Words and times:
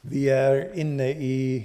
Vi 0.00 0.22
er 0.32 0.70
inne 0.80 1.10
i 1.12 1.60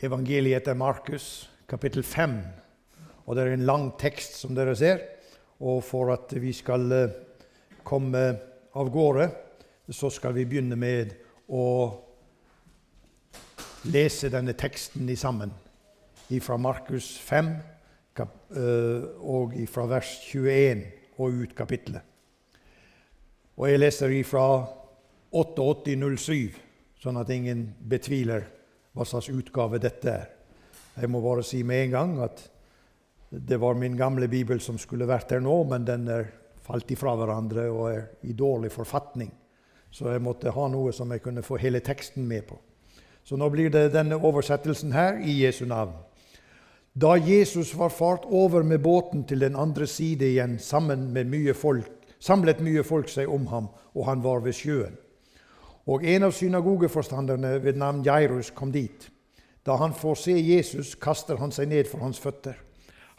evangeliet 0.00 0.62
etter 0.62 0.78
Markus, 0.78 1.50
kapittel 1.68 2.00
5. 2.00 2.38
Og 3.28 3.36
det 3.36 3.44
er 3.44 3.52
en 3.58 3.66
lang 3.68 3.90
tekst, 4.00 4.38
som 4.40 4.54
dere 4.56 4.72
ser. 4.72 5.02
Og 5.60 5.82
for 5.84 6.14
at 6.14 6.32
vi 6.40 6.54
skal 6.56 6.86
eh, 6.96 7.12
komme 7.84 8.22
av 8.72 8.88
gårde, 8.88 9.28
så 9.92 10.08
skal 10.08 10.32
vi 10.38 10.46
begynne 10.48 10.80
med 10.80 11.12
å 11.52 11.66
lese 13.92 14.32
denne 14.32 14.56
teksten 14.56 15.12
sammen. 15.20 15.52
Fra 16.40 16.56
Markus 16.56 17.18
5 17.20 17.52
eh, 18.16 19.08
og 19.20 19.60
fra 19.68 19.88
vers 19.92 20.16
21 20.32 20.86
og 21.20 21.42
ut 21.44 21.56
kapittelet. 21.58 22.00
Og 23.60 23.68
jeg 23.68 23.84
leser 23.84 24.20
ifra 24.22 24.46
8807, 25.30 26.56
sånn 27.00 27.20
at 27.20 27.30
ingen 27.30 27.68
betviler 27.88 28.46
hva 28.92 29.06
slags 29.06 29.30
utgave 29.30 29.78
dette 29.82 30.10
er. 30.10 30.28
Jeg 30.98 31.10
må 31.10 31.20
bare 31.22 31.44
si 31.46 31.62
med 31.64 31.86
en 31.86 31.94
gang 31.94 32.16
at 32.26 32.42
det 33.30 33.60
var 33.62 33.78
min 33.78 33.96
gamle 33.96 34.26
bibel 34.28 34.58
som 34.60 34.78
skulle 34.78 35.06
vært 35.06 35.30
her 35.30 35.42
nå, 35.42 35.54
men 35.70 35.86
den 35.86 36.08
er 36.10 36.26
falt 36.66 36.90
ifra 36.90 37.14
hverandre 37.18 37.68
og 37.70 37.84
er 37.92 38.02
i 38.26 38.34
dårlig 38.34 38.72
forfatning. 38.74 39.30
Så 39.90 40.10
jeg 40.10 40.22
måtte 40.22 40.52
ha 40.54 40.66
noe 40.70 40.92
som 40.94 41.10
jeg 41.10 41.22
kunne 41.22 41.46
få 41.46 41.58
hele 41.62 41.80
teksten 41.82 42.26
med 42.26 42.46
på. 42.48 42.58
Så 43.24 43.38
nå 43.38 43.46
blir 43.52 43.70
det 43.70 43.92
denne 43.94 44.18
oversettelsen 44.18 44.94
her 44.94 45.20
i 45.22 45.40
Jesu 45.44 45.64
navn. 45.70 45.94
Da 46.92 47.14
Jesus 47.14 47.70
var 47.78 47.92
fart 47.94 48.24
over 48.26 48.64
med 48.66 48.82
båten 48.82 49.22
til 49.24 49.44
den 49.44 49.56
andre 49.56 49.86
side 49.86 50.26
igjen, 50.26 50.58
med 50.58 51.26
mye 51.30 51.54
folk, 51.54 51.86
samlet 52.18 52.60
mye 52.60 52.82
folk 52.82 53.08
seg 53.08 53.30
om 53.30 53.46
ham, 53.46 53.68
og 53.94 54.06
han 54.06 54.22
var 54.22 54.42
ved 54.42 54.58
sjøen. 54.58 54.98
Og 55.90 56.04
en 56.06 56.22
av 56.22 56.34
synagogeforstanderne 56.36 57.56
ved 57.64 57.78
navn 57.80 58.04
Jairus 58.06 58.52
kom 58.54 58.70
dit. 58.70 59.08
Da 59.66 59.74
han 59.80 59.94
får 59.94 60.20
se 60.22 60.36
Jesus, 60.38 60.94
kaster 60.94 61.40
han 61.40 61.50
seg 61.52 61.68
ned 61.72 61.88
for 61.90 62.04
hans 62.04 62.20
føtter. 62.22 62.54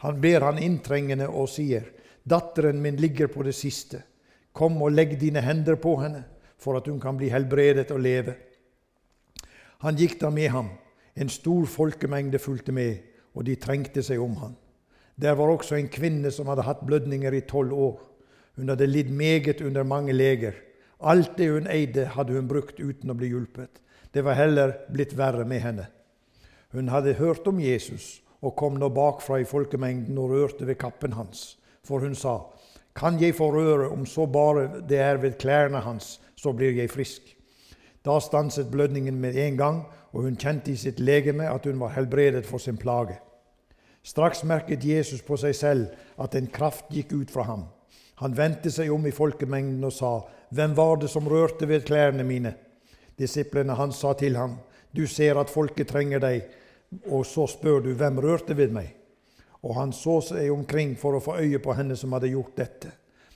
Han 0.02 0.20
ber 0.22 0.46
han 0.48 0.58
inntrengende 0.58 1.28
og 1.28 1.50
sier, 1.52 1.84
'Datteren 2.24 2.80
min 2.82 2.96
ligger 2.96 3.26
på 3.26 3.42
det 3.42 3.54
siste. 3.54 4.02
Kom 4.52 4.82
og 4.82 4.92
legg 4.92 5.18
dine 5.20 5.40
hender 5.40 5.76
på 5.76 5.96
henne, 6.00 6.24
for 6.58 6.76
at 6.76 6.86
hun 6.86 7.00
kan 7.00 7.16
bli 7.16 7.28
helbredet 7.28 7.90
og 7.90 8.00
leve.' 8.00 8.34
Han 9.82 9.96
gikk 9.96 10.20
da 10.20 10.30
med 10.30 10.48
ham. 10.48 10.68
En 11.16 11.28
stor 11.28 11.66
folkemengde 11.66 12.38
fulgte 12.38 12.72
med, 12.72 12.96
og 13.34 13.44
de 13.44 13.56
trengte 13.56 14.02
seg 14.02 14.20
om 14.20 14.36
han. 14.36 14.56
Der 15.20 15.34
var 15.34 15.50
også 15.50 15.74
en 15.74 15.88
kvinne 15.88 16.30
som 16.30 16.46
hadde 16.46 16.62
hatt 16.62 16.86
blødninger 16.86 17.32
i 17.32 17.40
tolv 17.40 17.72
år. 17.72 18.00
Hun 18.56 18.68
hadde 18.68 18.86
lidd 18.86 19.10
meget 19.10 19.60
under 19.60 19.82
mange 19.82 20.12
leger. 20.12 20.52
Alt 21.02 21.36
det 21.38 21.50
hun 21.50 21.66
eide, 21.70 22.06
hadde 22.14 22.36
hun 22.36 22.48
brukt 22.48 22.80
uten 22.80 23.10
å 23.10 23.16
bli 23.18 23.32
hjulpet. 23.32 23.80
Det 24.14 24.22
var 24.24 24.38
heller 24.38 24.76
blitt 24.92 25.16
verre 25.18 25.44
med 25.48 25.62
henne. 25.64 25.86
Hun 26.72 26.88
hadde 26.88 27.18
hørt 27.18 27.46
om 27.50 27.60
Jesus 27.60 28.20
og 28.42 28.56
kom 28.56 28.78
nå 28.78 28.88
bakfra 28.92 29.40
i 29.40 29.48
folkemengden 29.48 30.18
og 30.18 30.32
rørte 30.32 30.66
ved 30.66 30.78
kappen 30.80 31.14
hans. 31.18 31.56
For 31.84 32.02
hun 32.02 32.14
sa, 32.14 32.40
Kan 32.94 33.20
jeg 33.20 33.34
få 33.34 33.48
røre, 33.50 33.88
om 33.88 34.06
så 34.06 34.26
bare 34.26 34.82
det 34.88 34.98
er 34.98 35.16
ved 35.16 35.38
klærne 35.40 35.80
hans, 35.80 36.20
så 36.36 36.52
blir 36.52 36.76
jeg 36.76 36.90
frisk. 36.90 37.22
Da 38.04 38.18
stanset 38.20 38.70
blødningen 38.70 39.20
med 39.20 39.36
en 39.36 39.56
gang, 39.56 39.82
og 40.12 40.22
hun 40.22 40.36
kjente 40.36 40.72
i 40.72 40.76
sitt 40.76 41.00
legeme 41.00 41.48
at 41.48 41.64
hun 41.64 41.80
var 41.80 41.94
helbredet 41.96 42.46
for 42.46 42.58
sin 42.58 42.76
plage. 42.76 43.16
Straks 44.02 44.44
merket 44.44 44.84
Jesus 44.84 45.22
på 45.22 45.36
seg 45.36 45.54
selv 45.54 45.86
at 46.18 46.34
en 46.34 46.50
kraft 46.52 46.90
gikk 46.90 47.12
ut 47.12 47.30
fra 47.30 47.46
ham. 47.46 47.64
Han 48.20 48.36
vendte 48.36 48.70
seg 48.70 48.90
om 48.92 49.06
i 49.06 49.14
folkemengden 49.14 49.84
og 49.84 49.92
sa, 49.92 50.12
hvem 50.52 50.74
var 50.76 50.98
det 51.00 51.08
som 51.08 51.28
rørte 51.28 51.64
ved 51.68 51.86
klærne 51.88 52.24
mine? 52.28 52.54
Disiplene 53.16 53.72
hans 53.78 54.00
sa 54.02 54.12
til 54.12 54.36
ham, 54.36 54.58
Du 54.92 55.06
ser 55.06 55.38
at 55.40 55.50
folket 55.50 55.88
trenger 55.88 56.20
deg, 56.20 56.42
og 57.08 57.24
så 57.24 57.46
spør 57.48 57.80
du, 57.80 57.94
hvem 57.96 58.18
rørte 58.20 58.56
ved 58.56 58.72
meg? 58.72 58.90
Og 59.62 59.74
han 59.78 59.92
så 59.96 60.18
seg 60.20 60.50
omkring 60.52 60.92
for 61.00 61.16
å 61.16 61.22
få 61.24 61.38
øye 61.40 61.58
på 61.62 61.72
henne 61.72 61.96
som 61.96 62.12
hadde 62.12 62.28
gjort 62.28 62.56
dette. 62.56 62.90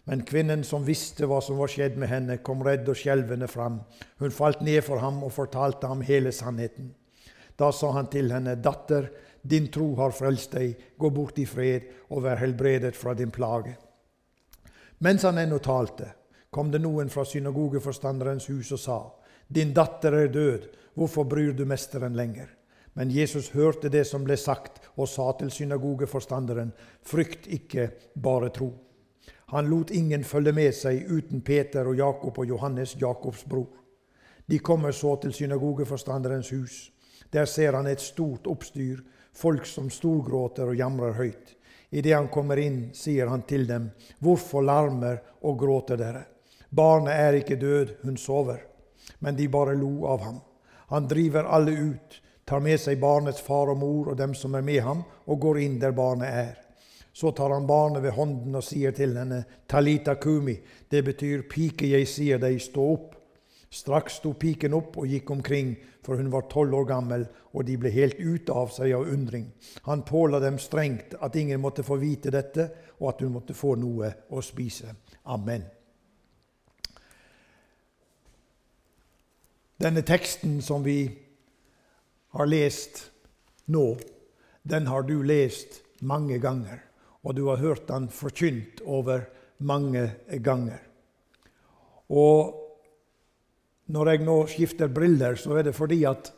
Men 0.04 0.26
kvinnen 0.28 0.64
som 0.64 0.84
visste 0.84 1.24
hva 1.26 1.40
som 1.40 1.56
var 1.56 1.72
skjedd 1.72 1.96
med 1.96 2.10
henne, 2.12 2.36
kom 2.44 2.60
redd 2.66 2.84
og 2.88 2.98
skjelvende 3.00 3.48
fram. 3.48 3.80
Hun 4.20 4.34
falt 4.34 4.60
ned 4.60 4.84
for 4.84 5.00
ham 5.00 5.22
og 5.24 5.32
fortalte 5.32 5.88
ham 5.88 6.04
hele 6.04 6.34
sannheten. 6.36 6.92
Da 7.56 7.72
sa 7.72 7.94
han 7.96 8.10
til 8.12 8.28
henne, 8.30 8.58
Datter, 8.60 9.08
din 9.42 9.70
tro 9.72 9.94
har 9.96 10.12
frelst 10.12 10.52
deg. 10.52 10.76
Gå 10.98 11.10
bort 11.10 11.40
i 11.40 11.48
fred 11.48 11.88
og 12.10 12.26
vær 12.26 12.44
helbredet 12.44 12.92
fra 12.94 13.16
din 13.16 13.32
plage. 13.32 13.72
Mens 15.00 15.24
han 15.24 15.40
ennå 15.40 15.58
talte, 15.64 16.12
kom 16.56 16.70
det 16.72 16.80
noen 16.80 17.10
fra 17.12 17.20
synagogeforstanderens 17.28 18.46
hus 18.48 18.70
og 18.72 18.80
sa, 18.80 18.98
Din 19.46 19.74
datter 19.76 20.14
er 20.16 20.30
død, 20.32 20.62
hvorfor 20.96 21.26
bryr 21.28 21.52
du 21.52 21.66
mesteren 21.68 22.16
lenger? 22.16 22.48
Men 22.96 23.10
Jesus 23.12 23.50
hørte 23.52 23.90
det 23.92 24.06
som 24.08 24.22
ble 24.24 24.38
sagt, 24.40 24.78
og 24.96 25.04
sa 25.08 25.26
til 25.36 25.50
synagogeforstanderen, 25.52 26.70
Frykt 27.04 27.44
ikke, 27.52 27.90
bare 28.14 28.48
tro. 28.48 28.70
Han 29.52 29.68
lot 29.68 29.90
ingen 29.90 30.24
følge 30.24 30.54
med 30.56 30.72
seg 30.74 31.04
uten 31.12 31.42
Peter 31.44 31.86
og 31.90 31.98
Jakob 32.00 32.38
og 32.40 32.48
Johannes, 32.48 32.94
Jakobs 32.96 33.44
bror. 33.44 33.68
De 34.46 34.58
kommer 34.58 34.96
så 34.96 35.12
til 35.20 35.34
synagogeforstanderens 35.36 36.50
hus. 36.56 36.78
Der 37.32 37.44
ser 37.44 37.76
han 37.76 37.86
et 37.86 38.00
stort 38.00 38.46
oppstyr, 38.46 39.02
folk 39.36 39.66
som 39.68 39.90
storgråter 39.92 40.72
og 40.72 40.80
jamrer 40.80 41.12
høyt. 41.20 41.52
Idet 41.90 42.16
han 42.16 42.32
kommer 42.32 42.56
inn, 42.56 42.94
sier 42.96 43.28
han 43.28 43.44
til 43.44 43.68
dem, 43.68 43.90
Hvorfor 44.24 44.64
larmer 44.64 45.20
og 45.42 45.58
gråter 45.60 46.00
dere? 46.00 46.24
Barnet 46.76 47.14
er 47.14 47.38
ikke 47.40 47.56
død, 47.56 47.94
hun 48.02 48.16
sover. 48.16 48.60
Men 49.20 49.36
de 49.36 49.48
bare 49.48 49.76
lo 49.78 50.06
av 50.06 50.20
ham. 50.20 50.40
Han 50.92 51.08
driver 51.08 51.48
alle 51.48 51.72
ut, 51.72 52.20
tar 52.44 52.60
med 52.60 52.78
seg 52.80 53.00
barnets 53.00 53.40
far 53.42 53.72
og 53.72 53.80
mor 53.80 54.12
og 54.12 54.18
dem 54.18 54.34
som 54.34 54.54
er 54.54 54.64
med 54.66 54.82
ham, 54.84 55.02
og 55.26 55.40
går 55.40 55.60
inn 55.64 55.80
der 55.80 55.96
barnet 55.96 56.28
er. 56.28 56.54
Så 57.16 57.32
tar 57.32 57.54
han 57.54 57.66
barnet 57.66 58.02
ved 58.04 58.12
hånden 58.12 58.54
og 58.58 58.64
sier 58.64 58.92
til 58.92 59.16
henne, 59.16 59.44
Talita 59.68 60.18
kumi, 60.20 60.58
det 60.90 61.00
betyr 61.04 61.46
pike, 61.48 61.88
jeg 61.88 62.08
sier 62.12 62.42
deg, 62.42 62.60
stå 62.60 62.88
opp. 62.92 63.14
Straks 63.72 64.20
sto 64.20 64.34
piken 64.38 64.76
opp 64.76 64.98
og 65.00 65.08
gikk 65.10 65.30
omkring, 65.32 65.72
for 66.04 66.20
hun 66.20 66.28
var 66.30 66.46
tolv 66.52 66.76
år 66.76 66.86
gammel, 66.92 67.24
og 67.56 67.64
de 67.66 67.78
ble 67.80 67.90
helt 67.94 68.20
ute 68.20 68.52
av 68.52 68.70
seg 68.74 68.92
av 68.94 69.08
undring. 69.10 69.48
Han 69.88 70.04
påla 70.06 70.40
dem 70.44 70.60
strengt 70.62 71.16
at 71.20 71.40
ingen 71.40 71.60
måtte 71.60 71.84
få 71.86 71.98
vite 72.00 72.30
dette, 72.30 72.68
og 73.00 73.14
at 73.14 73.24
hun 73.24 73.34
måtte 73.40 73.56
få 73.56 73.74
noe 73.80 74.12
å 74.30 74.44
spise. 74.44 74.92
Amen. 75.24 75.64
Denne 79.76 80.02
teksten 80.06 80.62
som 80.64 80.84
vi 80.84 81.10
har 82.32 82.48
lest 82.48 83.10
nå, 83.68 83.96
den 84.62 84.86
har 84.88 85.04
du 85.04 85.18
lest 85.22 85.82
mange 86.00 86.38
ganger, 86.40 86.80
og 87.22 87.36
du 87.36 87.46
har 87.50 87.60
hørt 87.60 87.88
den 87.88 88.08
forkynt 88.08 88.80
over 88.84 89.26
mange 89.58 90.08
ganger. 90.44 90.80
Og 92.08 92.54
når 93.92 94.10
jeg 94.10 94.24
nå 94.26 94.38
skifter 94.50 94.88
briller, 94.88 95.36
så 95.36 95.58
er 95.58 95.68
det 95.68 95.76
fordi 95.76 96.02
at 96.08 96.32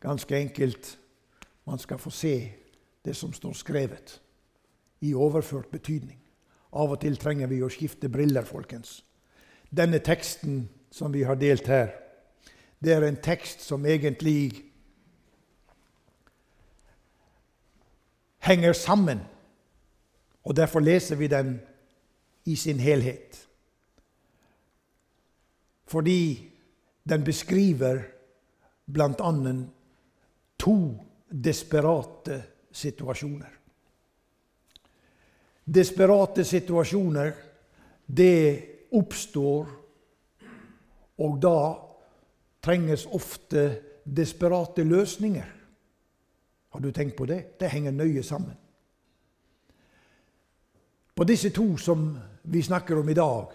ganske 0.00 0.36
enkelt 0.36 0.96
man 1.68 1.78
skal 1.78 2.00
få 2.00 2.10
se 2.10 2.34
det 3.04 3.14
som 3.16 3.32
står 3.32 3.52
skrevet, 3.52 4.16
i 5.00 5.14
overført 5.14 5.70
betydning. 5.72 6.18
Av 6.72 6.92
og 6.92 7.00
til 7.00 7.16
trenger 7.16 7.48
vi 7.48 7.62
å 7.64 7.70
skifte 7.72 8.10
briller, 8.12 8.44
folkens. 8.44 9.00
Denne 9.70 9.98
teksten 9.98 10.68
som 10.90 11.12
vi 11.12 11.22
har 11.22 11.38
delt 11.38 11.66
her, 11.70 11.92
det 12.80 12.92
er 12.92 13.04
en 13.06 13.20
tekst 13.22 13.62
som 13.62 13.86
egentlig 13.86 14.64
henger 18.40 18.72
sammen. 18.72 19.20
Og 20.44 20.56
derfor 20.56 20.80
leser 20.80 21.16
vi 21.16 21.28
den 21.28 21.60
i 22.44 22.56
sin 22.56 22.80
helhet 22.80 23.46
fordi 25.90 26.50
den 27.02 27.24
beskriver 27.24 27.98
bl.a. 28.86 29.52
to 30.58 30.76
desperate 31.44 32.42
situasjoner. 32.72 33.50
Desperate 35.74 36.44
situasjoner, 36.44 37.32
det 38.06 38.69
oppstår, 38.92 39.68
og 41.20 41.38
da 41.42 41.56
trenges 42.62 43.06
ofte 43.06 43.64
desperate 44.04 44.84
løsninger. 44.84 45.46
Har 46.70 46.80
du 46.80 46.90
tenkt 46.90 47.16
på 47.16 47.26
det? 47.26 47.58
Det 47.60 47.70
henger 47.70 47.92
nøye 47.92 48.22
sammen. 48.22 48.56
På 51.14 51.24
disse 51.24 51.50
to 51.50 51.76
som 51.76 52.14
vi 52.42 52.62
snakker 52.62 52.98
om 52.98 53.08
i 53.08 53.14
dag, 53.14 53.50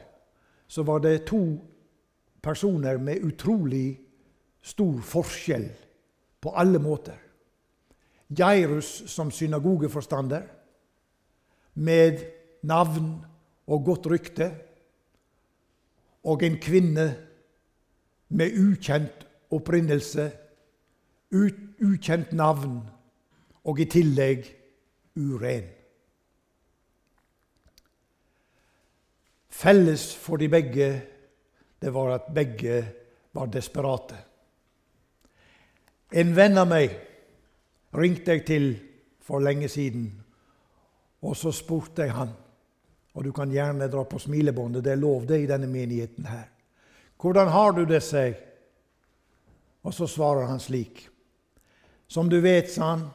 så 0.67 0.83
var 0.83 0.99
det 0.99 1.25
to 1.25 1.57
personer 2.41 2.97
med 2.97 3.23
utrolig 3.23 3.99
stor 4.61 4.99
forskjell 5.01 5.69
på 6.41 6.53
alle 6.53 6.79
måter. 6.79 7.17
Jairus 8.29 9.09
som 9.09 9.31
synagogeforstander, 9.31 10.43
med 11.73 12.21
navn 12.63 13.25
og 13.67 13.83
godt 13.85 14.07
rykte. 14.07 14.51
Og 16.25 16.43
en 16.43 16.57
kvinne 16.61 17.05
med 18.29 18.57
ukjent 18.57 19.25
opprinnelse, 19.53 20.31
ukjent 21.85 22.33
navn, 22.33 22.79
og 23.65 23.79
i 23.79 23.85
tillegg 23.89 24.45
uren. 25.15 25.67
Felles 29.49 30.09
for 30.19 30.37
de 30.37 30.49
begge 30.51 30.89
det 31.81 31.93
var 31.93 32.15
at 32.15 32.31
begge 32.33 32.79
var 33.33 33.49
desperate. 33.51 34.17
En 36.11 36.31
venn 36.35 36.57
av 36.57 36.69
meg 36.69 36.93
ringte 37.95 38.35
jeg 38.35 38.45
til 38.47 38.67
for 39.25 39.43
lenge 39.43 39.69
siden, 39.69 40.07
og 41.21 41.37
så 41.37 41.53
spurte 41.53 42.05
jeg 42.05 42.15
han 42.15 42.33
og 43.15 43.23
du 43.23 43.31
kan 43.31 43.51
gjerne 43.51 43.87
dra 43.87 44.03
på 44.03 44.19
smilebåndet, 44.19 44.83
det 44.83 44.91
er 44.91 44.99
lov 44.99 45.23
det 45.27 45.39
i 45.39 45.47
denne 45.47 45.69
menigheten 45.71 46.27
her. 46.27 46.49
Hvordan 47.21 47.47
har 47.47 47.71
du 47.71 47.85
det, 47.87 48.01
seg? 48.03 48.35
Og 49.87 49.93
så 49.95 50.07
svarer 50.09 50.49
han 50.49 50.59
slik. 50.59 51.05
Som 52.11 52.27
du 52.29 52.41
vet, 52.43 52.67
sa 52.73 52.91
han, 52.91 53.05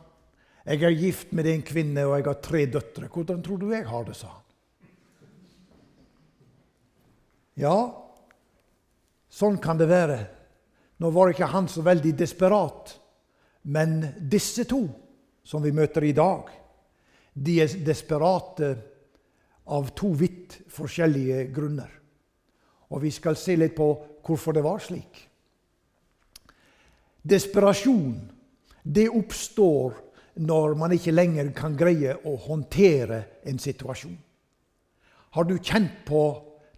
jeg 0.65 0.85
er 0.87 0.97
gift 0.97 1.35
med 1.37 1.49
en 1.51 1.65
kvinne, 1.67 2.07
og 2.09 2.17
jeg 2.17 2.27
har 2.31 2.41
tre 2.41 2.65
døtre. 2.73 3.11
Hvordan 3.13 3.43
tror 3.45 3.61
du 3.61 3.69
jeg 3.75 3.85
har 3.87 4.07
det, 4.09 4.17
sa 4.17 4.33
han. 4.33 4.47
Ja, 7.61 7.77
sånn 9.29 9.59
kan 9.61 9.77
det 9.77 9.91
være. 9.91 10.21
Nå 11.01 11.11
var 11.13 11.33
ikke 11.33 11.51
han 11.53 11.69
så 11.69 11.85
veldig 11.85 12.15
desperat, 12.17 12.95
men 13.69 14.01
disse 14.33 14.65
to 14.69 14.87
som 15.45 15.61
vi 15.65 15.75
møter 15.77 16.07
i 16.09 16.17
dag, 16.17 16.49
de 17.37 17.59
er 17.61 17.75
desperate 17.85 18.73
av 19.71 19.93
to 19.97 20.11
vidt 20.19 20.61
forskjellige 20.73 21.47
grunner. 21.55 21.91
Og 22.91 23.03
vi 23.05 23.13
skal 23.15 23.39
se 23.39 23.55
litt 23.59 23.77
på 23.77 23.89
hvorfor 24.27 24.57
det 24.57 24.65
var 24.67 24.83
slik. 24.83 25.27
Desperasjon 27.23 28.17
det 28.83 29.11
oppstår 29.13 29.99
når 30.41 30.75
man 30.79 30.95
ikke 30.97 31.13
lenger 31.13 31.51
kan 31.57 31.77
greie 31.77 32.15
å 32.27 32.37
håndtere 32.41 33.23
en 33.45 33.61
situasjon. 33.61 34.17
Har 35.37 35.47
du 35.47 35.59
kjent 35.59 36.01
på 36.09 36.23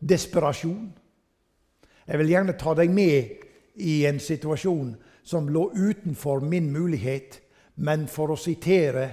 desperasjon? 0.00 0.90
Jeg 2.06 2.18
vil 2.18 2.32
gjerne 2.34 2.58
ta 2.58 2.74
deg 2.76 2.90
med 2.92 3.46
i 3.80 4.02
en 4.08 4.18
situasjon 4.20 4.96
som 5.22 5.48
lå 5.48 5.68
utenfor 5.72 6.42
min 6.44 6.72
mulighet, 6.74 7.38
men 7.76 8.08
for 8.10 8.34
å 8.34 8.40
sitere 8.40 9.06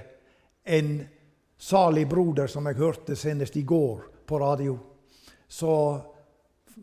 en 0.66 0.98
salig 1.60 2.08
broder 2.10 2.48
som 2.48 2.68
jeg 2.70 2.80
hørte 2.80 3.18
senest 3.20 3.58
i 3.60 3.66
går 3.68 4.06
på 4.28 4.40
radio, 4.40 4.78
så 5.48 5.74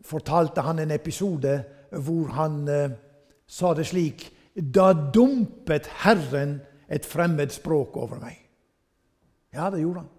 fortalte 0.05 0.61
han 0.61 0.79
en 0.79 0.93
episode 0.93 1.57
hvor 1.91 2.33
han 2.37 2.67
eh, 2.69 2.91
sa 3.47 3.73
det 3.73 3.87
slik 3.87 4.27
Da 4.57 4.91
dumpet 4.93 5.87
Herren 6.03 6.59
et 6.89 7.05
fremmed 7.05 7.51
språk 7.53 7.97
over 7.97 8.17
meg. 8.17 8.37
Ja, 9.53 9.69
det 9.69 9.83
gjorde 9.83 10.01
han. 10.01 10.09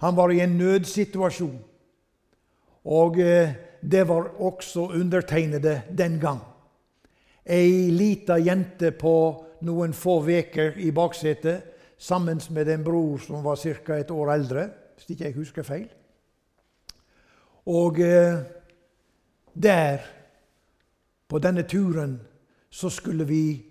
Han 0.00 0.16
var 0.16 0.32
i 0.32 0.40
en 0.40 0.56
nødsituasjon. 0.56 1.58
Og 2.88 3.18
eh, 3.20 3.52
det 3.82 4.04
var 4.08 4.30
også 4.40 4.88
undertegnede 4.96 5.82
den 5.98 6.16
gang. 6.20 6.40
Ei 7.44 7.90
lita 7.90 8.38
jente 8.38 8.94
på 8.96 9.14
noen 9.60 9.92
få 9.92 10.20
uker 10.24 10.78
i 10.78 10.90
baksetet 10.94 11.77
sammen 11.98 12.40
med 12.50 12.68
en 12.68 12.84
bror 12.84 13.18
som 13.18 13.42
var 13.44 13.56
ca. 13.56 13.98
et 13.98 14.10
år 14.10 14.32
eldre, 14.32 14.68
hvis 14.96 15.10
ikke 15.10 15.24
jeg 15.24 15.34
husker 15.34 15.62
feil. 15.62 15.88
Og 17.66 18.00
eh, 18.00 18.38
der, 19.54 19.98
på 21.28 21.38
denne 21.38 21.62
turen, 21.68 22.20
så 22.70 22.88
skulle 22.88 23.26
vi 23.26 23.64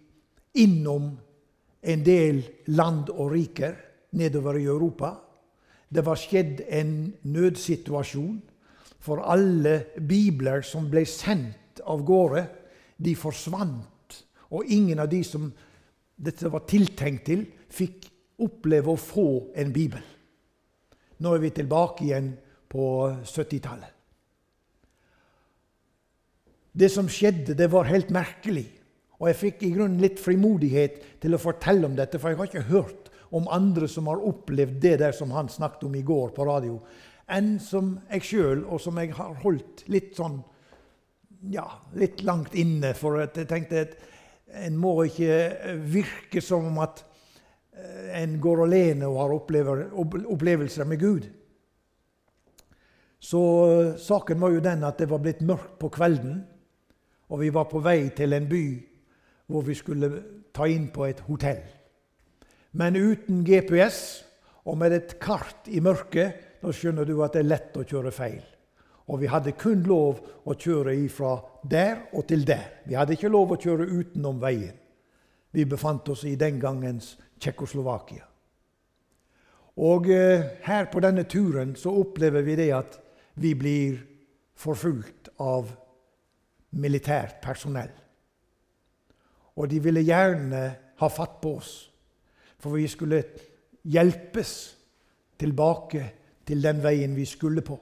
innom 0.54 1.18
en 1.82 2.04
del 2.06 2.44
land 2.68 3.10
og 3.10 3.32
riker 3.32 3.76
nedover 4.12 4.58
i 4.60 4.66
Europa. 4.66 5.14
Det 5.90 6.04
var 6.06 6.20
skjedd 6.20 6.62
en 6.68 7.14
nødsituasjon, 7.24 8.42
for 9.00 9.24
alle 9.24 9.86
bibler 10.04 10.62
som 10.66 10.90
ble 10.92 11.06
sendt 11.08 11.80
av 11.86 12.04
gårde, 12.04 12.44
de 12.98 13.14
forsvant. 13.16 14.18
Og 14.52 14.66
ingen 14.74 15.00
av 15.00 15.08
de 15.12 15.22
som 15.24 15.48
dette 16.18 16.50
var 16.52 16.66
tiltenkt 16.68 17.28
til, 17.30 17.46
fikk 17.70 18.10
oppleve 18.44 18.94
å 18.94 19.00
få 19.00 19.30
en 19.58 19.74
bibel. 19.74 20.04
Nå 21.24 21.34
er 21.34 21.42
vi 21.42 21.54
tilbake 21.56 22.06
igjen 22.06 22.34
på 22.70 22.86
70-tallet. 23.26 23.94
Det 26.78 26.90
som 26.94 27.08
skjedde, 27.10 27.56
det 27.58 27.72
var 27.74 27.90
helt 27.90 28.12
merkelig. 28.14 28.68
Og 29.18 29.32
jeg 29.32 29.40
fikk 29.40 29.64
i 29.66 29.72
grunnen 29.74 30.02
litt 30.02 30.20
frimodighet 30.22 31.00
til 31.24 31.34
å 31.34 31.42
fortelle 31.42 31.88
om 31.90 31.96
dette, 31.98 32.20
for 32.22 32.30
jeg 32.30 32.38
har 32.38 32.52
ikke 32.52 32.68
hørt 32.70 33.10
om 33.34 33.50
andre 33.52 33.90
som 33.90 34.08
har 34.12 34.22
opplevd 34.24 34.78
det 34.84 34.98
der 35.02 35.16
som 35.16 35.34
han 35.34 35.50
snakket 35.50 35.88
om 35.88 35.96
i 35.98 36.06
går 36.06 36.36
på 36.36 36.46
radio, 36.48 36.78
enn 37.28 37.58
som 37.60 37.96
jeg 38.12 38.28
sjøl, 38.30 38.62
og 38.70 38.80
som 38.80 39.00
jeg 39.02 39.16
har 39.18 39.34
holdt 39.42 39.84
litt 39.92 40.14
sånn 40.20 40.38
ja, 41.52 41.66
litt 41.98 42.22
langt 42.26 42.54
inne. 42.58 42.94
For 42.98 43.20
jeg 43.24 43.50
tenkte 43.50 43.84
at 43.88 43.98
en 44.68 44.78
må 44.80 44.94
ikke 45.10 45.82
virke 45.90 46.42
som 46.46 46.70
om 46.70 46.80
at 46.86 47.04
en 48.18 48.38
går 48.42 48.64
alene 48.66 49.08
og 49.08 49.20
har 49.22 49.36
opplevelser 50.34 50.88
med 50.90 51.00
Gud. 51.02 51.28
Så 53.20 53.42
eh, 53.72 53.96
saken 53.98 54.40
var 54.42 54.54
jo 54.54 54.64
den 54.64 54.86
at 54.88 55.00
det 55.02 55.10
var 55.10 55.22
blitt 55.24 55.42
mørkt 55.46 55.78
på 55.82 55.90
kvelden, 55.94 56.42
og 57.28 57.42
vi 57.42 57.50
var 57.54 57.68
på 57.70 57.82
vei 57.84 58.10
til 58.16 58.34
en 58.38 58.48
by 58.50 58.66
hvor 59.48 59.66
vi 59.68 59.76
skulle 59.76 60.12
ta 60.56 60.68
inn 60.70 60.90
på 60.94 61.08
et 61.08 61.24
hotell. 61.28 61.64
Men 62.78 62.96
uten 62.96 63.44
GPS 63.48 64.24
og 64.68 64.78
med 64.78 64.94
et 64.94 65.18
kart 65.24 65.68
i 65.72 65.82
mørket, 65.84 66.60
da 66.62 66.74
skjønner 66.74 67.08
du 67.08 67.20
at 67.24 67.36
det 67.36 67.44
er 67.44 67.52
lett 67.52 67.78
å 67.80 67.86
kjøre 67.88 68.12
feil. 68.12 68.44
Og 69.08 69.22
vi 69.22 69.30
hadde 69.32 69.56
kun 69.56 69.86
lov 69.88 70.20
å 70.44 70.56
kjøre 70.58 70.96
ifra 71.00 71.38
der 71.64 72.10
og 72.12 72.28
til 72.28 72.44
der. 72.48 72.84
Vi 72.86 72.98
hadde 72.98 73.16
ikke 73.16 73.32
lov 73.32 73.54
å 73.56 73.60
kjøre 73.62 73.88
utenom 73.88 74.42
veien. 74.42 74.76
Vi 75.58 75.66
befant 75.66 76.10
oss 76.14 76.22
i 76.30 76.36
den 76.38 76.60
gangens 76.62 77.16
Tsjekkoslovakia. 77.42 78.28
Og 79.82 80.10
eh, 80.14 80.44
her 80.62 80.86
på 80.92 81.02
denne 81.02 81.24
turen 81.30 81.72
så 81.78 81.96
opplever 81.98 82.46
vi 82.46 82.58
det 82.60 82.68
at 82.78 82.98
vi 83.42 83.56
blir 83.58 83.98
forfulgt 84.58 85.32
av 85.42 85.72
militært 86.78 87.40
personell. 87.42 87.90
Og 89.58 89.70
de 89.70 89.82
ville 89.82 90.06
gjerne 90.06 90.62
ha 91.02 91.10
fatt 91.10 91.40
på 91.42 91.56
oss, 91.58 91.72
for 92.62 92.78
vi 92.78 92.86
skulle 92.90 93.24
hjelpes 93.82 94.54
tilbake 95.42 96.04
til 96.46 96.62
den 96.62 96.84
veien 96.86 97.18
vi 97.18 97.26
skulle 97.26 97.66
på, 97.66 97.80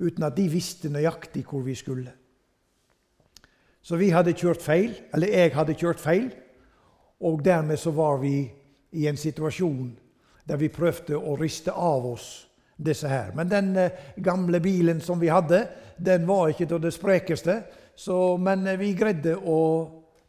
uten 0.00 0.24
at 0.24 0.36
de 0.40 0.48
visste 0.48 0.88
nøyaktig 0.88 1.44
hvor 1.48 1.68
vi 1.68 1.76
skulle. 1.76 2.16
Så 3.82 3.96
vi 3.96 4.10
hadde 4.12 4.36
kjørt 4.36 4.62
feil, 4.62 4.92
eller 5.14 5.32
jeg 5.32 5.54
hadde 5.54 5.76
kjørt 5.78 6.00
feil, 6.00 6.28
og 7.20 7.44
dermed 7.44 7.80
så 7.80 7.92
var 7.96 8.20
vi 8.20 8.50
i 8.92 9.06
en 9.08 9.16
situasjon 9.16 9.90
der 10.48 10.58
vi 10.60 10.70
prøvde 10.72 11.16
å 11.16 11.36
riste 11.38 11.72
av 11.72 12.06
oss 12.10 12.28
disse 12.80 13.08
her. 13.08 13.32
Men 13.36 13.48
den 13.48 13.76
eh, 13.76 13.90
gamle 14.16 14.60
bilen 14.60 15.00
som 15.04 15.20
vi 15.20 15.28
hadde, 15.28 15.66
den 15.96 16.26
var 16.28 16.50
ikke 16.50 16.66
til 16.66 16.80
det 16.82 16.94
sprekeste. 16.96 17.56
Så, 17.96 18.36
men 18.40 18.66
eh, 18.66 18.78
vi 18.80 18.94
greide 18.96 19.36
å 19.36 19.60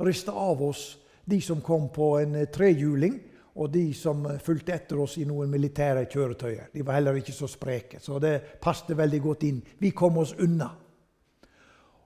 riste 0.03 0.31
av 0.36 0.62
oss 0.63 0.84
de 1.25 1.39
som 1.41 1.62
kom 1.63 1.89
på 1.93 2.13
en 2.20 2.36
eh, 2.41 2.50
trehjuling, 2.51 3.20
og 3.51 3.67
de 3.72 3.89
som 3.96 4.24
fulgte 4.39 4.75
etter 4.75 5.00
oss 5.03 5.17
i 5.20 5.25
noen 5.27 5.50
militære 5.51 6.05
kjøretøyer. 6.12 6.70
De 6.72 6.86
var 6.88 6.96
heller 7.00 7.17
ikke 7.20 7.36
så 7.36 7.50
spreke, 7.51 8.00
så 8.00 8.20
det 8.24 8.38
passet 8.63 8.96
veldig 8.96 9.20
godt 9.25 9.43
inn. 9.48 9.58
Vi 9.79 9.91
kom 9.91 10.22
oss 10.22 10.31
unna. 10.39 10.70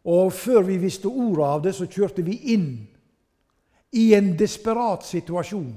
Og 0.05 0.33
før 0.33 0.61
vi 0.67 0.77
visste 0.77 1.09
ordet 1.09 1.45
av 1.45 1.63
det, 1.65 1.73
så 1.73 1.87
kjørte 1.89 2.25
vi 2.25 2.37
inn 2.53 2.69
i 3.95 4.11
en 4.13 4.33
desperat 4.37 5.05
situasjon 5.07 5.71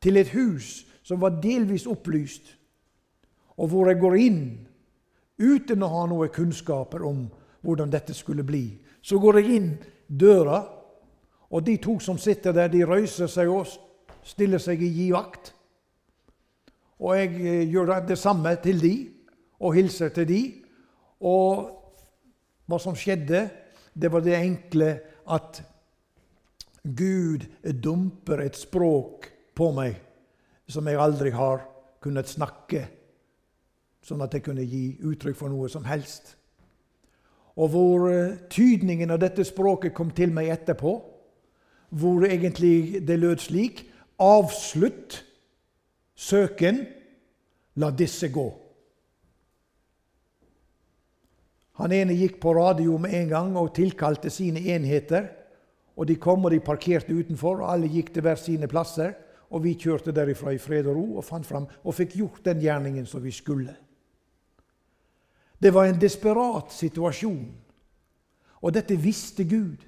til 0.00 0.20
et 0.20 0.30
hus 0.36 0.84
som 1.02 1.20
var 1.22 1.40
delvis 1.42 1.88
opplyst, 1.90 2.54
og 3.58 3.72
hvor 3.72 3.90
jeg 3.90 3.98
går 4.00 4.16
inn 4.20 4.42
uten 5.40 5.82
å 5.82 5.90
ha 5.90 6.04
noe 6.08 6.30
kunnskaper 6.32 7.02
om 7.08 7.24
hvordan 7.64 7.90
dette 7.92 8.14
skulle 8.14 8.44
bli. 8.46 8.78
Så 9.02 9.18
går 9.20 9.40
jeg 9.40 9.56
inn 9.56 9.70
døra, 10.06 10.60
og 11.50 11.64
de 11.66 11.76
to 11.82 11.98
som 11.98 12.18
sitter 12.20 12.54
der, 12.54 12.70
de 12.70 12.84
røyser 12.86 13.28
seg 13.28 13.50
og 13.50 13.66
stiller 14.22 14.62
seg 14.62 14.82
i 14.84 14.92
givakt. 14.94 15.52
Og 17.00 17.16
jeg 17.16 17.34
eh, 17.40 17.66
gjør 17.72 17.96
det 18.06 18.18
samme 18.20 18.52
til 18.62 18.80
de, 18.80 18.94
og 19.60 19.74
hilser 19.74 20.12
til 20.14 20.28
de. 20.28 20.40
Og 21.20 21.79
hva 22.70 22.78
som 22.78 22.96
skjedde, 22.96 23.48
det 23.92 24.10
var 24.12 24.22
det 24.22 24.38
enkle 24.38 24.92
at 25.30 25.60
Gud 26.82 27.44
dumper 27.82 28.44
et 28.46 28.56
språk 28.56 29.28
på 29.58 29.72
meg 29.76 29.98
som 30.70 30.86
jeg 30.86 31.00
aldri 31.02 31.32
har 31.34 31.64
kunnet 32.00 32.30
snakke, 32.30 32.86
sånn 34.06 34.22
at 34.24 34.32
jeg 34.32 34.46
kunne 34.46 34.64
gi 34.64 34.94
uttrykk 35.04 35.36
for 35.36 35.52
noe 35.52 35.68
som 35.68 35.84
helst. 35.84 36.36
Og 37.60 37.72
hvor 37.74 38.06
eh, 38.08 38.38
tydningen 38.48 39.10
av 39.12 39.20
dette 39.20 39.44
språket 39.44 39.92
kom 39.96 40.14
til 40.16 40.32
meg 40.32 40.52
etterpå, 40.54 40.94
hvor 41.90 42.24
egentlig 42.24 43.02
det 43.02 43.18
lød 43.18 43.42
slik 43.42 43.84
Avslutt 44.20 45.22
søken, 46.20 46.84
la 47.80 47.88
disse 47.96 48.28
gå. 48.28 48.46
Han 51.80 51.92
ene 51.96 52.12
gikk 52.12 52.36
på 52.42 52.52
radio 52.54 52.98
med 53.00 53.14
en 53.16 53.28
gang 53.30 53.54
og 53.56 53.72
tilkalte 53.74 54.30
sine 54.30 54.60
enheter. 54.74 55.30
og 55.96 56.06
De 56.06 56.16
kom 56.16 56.44
og 56.44 56.50
de 56.50 56.60
parkerte 56.60 57.14
utenfor, 57.14 57.62
og 57.62 57.72
alle 57.72 57.88
gikk 57.88 58.12
til 58.12 58.22
hver 58.22 58.36
sine 58.36 58.68
plasser. 58.68 59.14
Og 59.50 59.64
vi 59.64 59.74
kjørte 59.74 60.12
derifra 60.12 60.52
i 60.52 60.58
fred 60.58 60.86
og 60.86 60.96
ro 60.96 61.06
og 61.18 61.24
fant 61.24 61.46
fram 61.46 61.66
og 61.82 61.94
fikk 61.94 62.14
gjort 62.20 62.44
den 62.44 62.60
gjerningen 62.60 63.06
som 63.06 63.22
vi 63.24 63.32
skulle. 63.34 63.74
Det 65.60 65.72
var 65.74 65.88
en 65.88 65.98
desperat 66.00 66.72
situasjon, 66.72 67.50
og 68.60 68.72
dette 68.72 68.96
visste 68.96 69.44
Gud. 69.44 69.82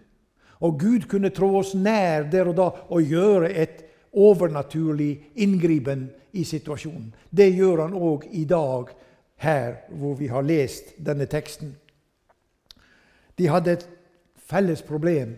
Og 0.60 0.80
Gud 0.80 1.06
kunne 1.08 1.30
trå 1.30 1.48
oss 1.58 1.72
nær 1.74 2.26
der 2.30 2.50
og 2.50 2.56
da 2.58 2.66
og 2.88 3.08
gjøre 3.08 3.50
et 3.50 3.84
overnaturlig 4.12 5.32
inngripen 5.34 6.10
i 6.32 6.44
situasjonen. 6.44 7.14
Det 7.30 7.48
gjør 7.54 7.86
han 7.86 7.96
òg 7.96 8.28
i 8.32 8.44
dag, 8.44 8.92
her 9.42 9.74
hvor 9.88 10.14
vi 10.14 10.28
har 10.30 10.44
lest 10.46 10.94
denne 10.98 11.26
teksten. 11.26 11.74
De 13.38 13.48
hadde 13.48 13.72
et 13.72 13.88
felles 14.36 14.82
problem, 14.82 15.36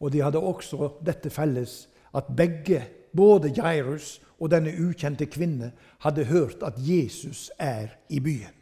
og 0.00 0.12
de 0.12 0.22
hadde 0.22 0.38
også 0.38 0.92
dette 1.06 1.30
felles 1.30 1.88
at 2.14 2.30
begge, 2.36 2.84
både 3.16 3.52
Jairus 3.56 4.20
og 4.38 4.50
denne 4.50 4.72
ukjente 4.78 5.26
kvinne, 5.26 5.72
hadde 6.00 6.24
hørt 6.24 6.62
at 6.62 6.78
Jesus 6.78 7.50
er 7.58 7.96
i 8.08 8.20
byen. 8.20 8.60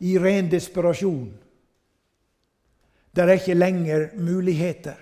i 0.00 0.16
ren 0.18 0.48
desperasjon. 0.50 1.30
Det 3.16 3.24
er 3.24 3.36
ikke 3.36 3.54
lenger 3.54 4.08
muligheter. 4.16 4.96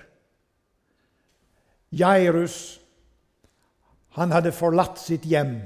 Jairus 1.92 2.80
han 4.18 4.32
hadde 4.34 4.52
forlatt 4.52 4.98
sitt 4.98 5.24
hjem 5.28 5.60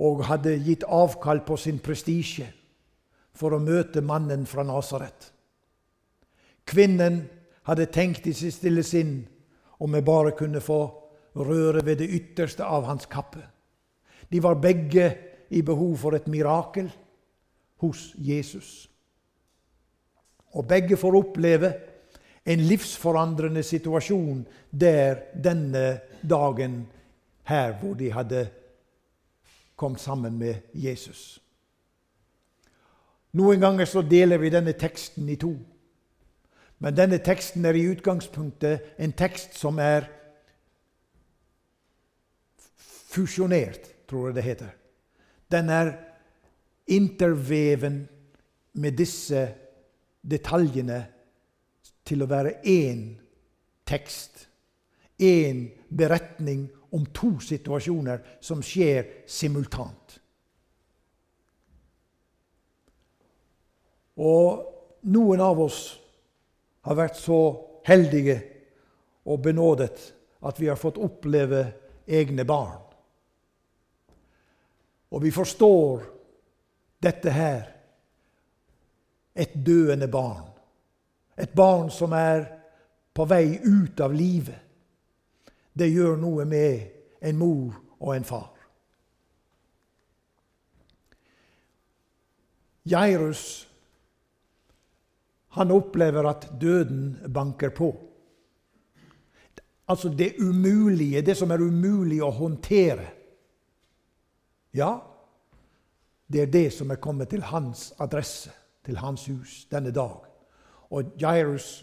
og 0.00 0.24
hadde 0.30 0.56
gitt 0.64 0.86
avkall 0.88 1.42
på 1.44 1.58
sin 1.60 1.80
prestisje 1.84 2.46
for 3.36 3.54
å 3.54 3.62
møte 3.62 4.02
mannen 4.04 4.46
fra 4.48 4.64
Nasaret. 4.66 5.28
Kvinnen 6.64 7.22
hadde 7.68 7.90
tenkt 7.92 8.26
i 8.30 8.34
sitt 8.36 8.56
stille 8.56 8.84
sinn 8.86 9.20
om 9.80 9.92
vi 9.92 10.02
bare 10.04 10.32
kunne 10.36 10.62
få 10.64 10.80
røre 11.36 11.84
ved 11.84 12.00
det 12.00 12.08
ytterste 12.16 12.64
av 12.64 12.88
hans 12.88 13.06
kappe. 13.10 13.42
De 14.28 14.40
var 14.42 14.60
begge 14.62 15.06
i 15.50 15.62
behov 15.66 15.96
for 15.98 16.16
et 16.16 16.28
mirakel 16.30 16.90
hos 17.82 18.10
Jesus. 18.18 18.88
Og 20.54 20.66
begge 20.66 20.98
får 20.98 21.16
oppleve 21.16 21.72
en 22.50 22.62
livsforandrende 22.66 23.62
situasjon 23.62 24.42
der 24.70 25.26
denne 25.34 26.00
dagen 26.22 26.82
her 27.50 27.76
hvor 27.80 27.94
de 27.98 28.10
hadde 28.14 28.46
kommet 29.80 30.02
sammen 30.02 30.36
med 30.38 30.60
Jesus. 30.76 31.40
Noen 33.32 33.62
ganger 33.62 33.88
så 33.88 34.02
deler 34.02 34.40
vi 34.42 34.50
denne 34.52 34.74
teksten 34.76 35.28
i 35.30 35.38
to. 35.40 35.54
Men 36.80 36.96
denne 36.96 37.20
teksten 37.24 37.64
er 37.64 37.76
i 37.78 37.86
utgangspunktet 37.92 38.96
en 39.00 39.14
tekst 39.16 39.56
som 39.56 39.78
er 39.80 40.08
fusjonert, 43.10 43.88
tror 44.08 44.30
jeg 44.30 44.36
det 44.36 44.46
heter. 44.46 44.74
Den 45.50 45.70
er 45.72 45.92
interveven 46.90 48.02
med 48.72 48.98
disse 48.98 49.46
detaljene 50.22 51.00
til 52.06 52.22
å 52.22 52.30
være 52.30 52.58
én 52.66 53.06
tekst. 53.86 54.46
Én 55.20 55.68
beretning 55.88 56.68
om 56.90 57.06
to 57.14 57.36
situasjoner 57.44 58.22
som 58.42 58.62
skjer 58.64 59.26
simultant. 59.30 60.18
Og 64.20 64.66
noen 65.08 65.40
av 65.40 65.60
oss 65.64 65.80
har 66.84 66.98
vært 66.98 67.16
så 67.20 67.40
heldige 67.88 68.36
og 69.30 69.40
benådet 69.44 69.96
at 70.44 70.60
vi 70.60 70.68
har 70.68 70.80
fått 70.80 71.00
oppleve 71.00 71.64
egne 72.08 72.44
barn. 72.48 72.80
Og 75.10 75.22
vi 75.22 75.32
forstår 75.34 76.04
dette 77.02 77.30
her. 77.34 77.76
Et 79.34 79.52
døende 79.54 80.08
barn. 80.10 80.48
Et 81.38 81.52
barn 81.54 81.88
som 81.90 82.12
er 82.12 82.44
på 83.14 83.24
vei 83.24 83.56
ut 83.62 84.00
av 84.00 84.12
livet. 84.14 84.69
Det 85.80 85.88
gjør 85.88 86.18
noe 86.20 86.44
med 86.44 87.24
en 87.24 87.38
mor 87.40 87.76
og 88.00 88.12
en 88.12 88.26
far. 88.28 88.50
Jairus 92.90 93.70
han 95.56 95.72
opplever 95.74 96.28
at 96.30 96.46
døden 96.60 97.16
banker 97.34 97.72
på. 97.74 97.90
Altså 99.88 100.08
det 100.08 100.34
umulige, 100.38 101.22
det 101.22 101.34
som 101.36 101.50
er 101.50 101.62
umulig 101.62 102.20
å 102.22 102.30
håndtere. 102.30 103.08
Ja, 104.74 104.92
det 106.30 106.42
er 106.44 106.52
det 106.52 106.68
som 106.72 106.92
er 106.94 107.02
kommet 107.02 107.32
til 107.32 107.42
hans 107.42 107.88
adresse, 107.98 108.52
til 108.86 109.00
hans 109.02 109.26
hus, 109.26 109.64
denne 109.70 109.90
dag. 109.90 110.20
Og 110.94 111.16
Jairus, 111.18 111.82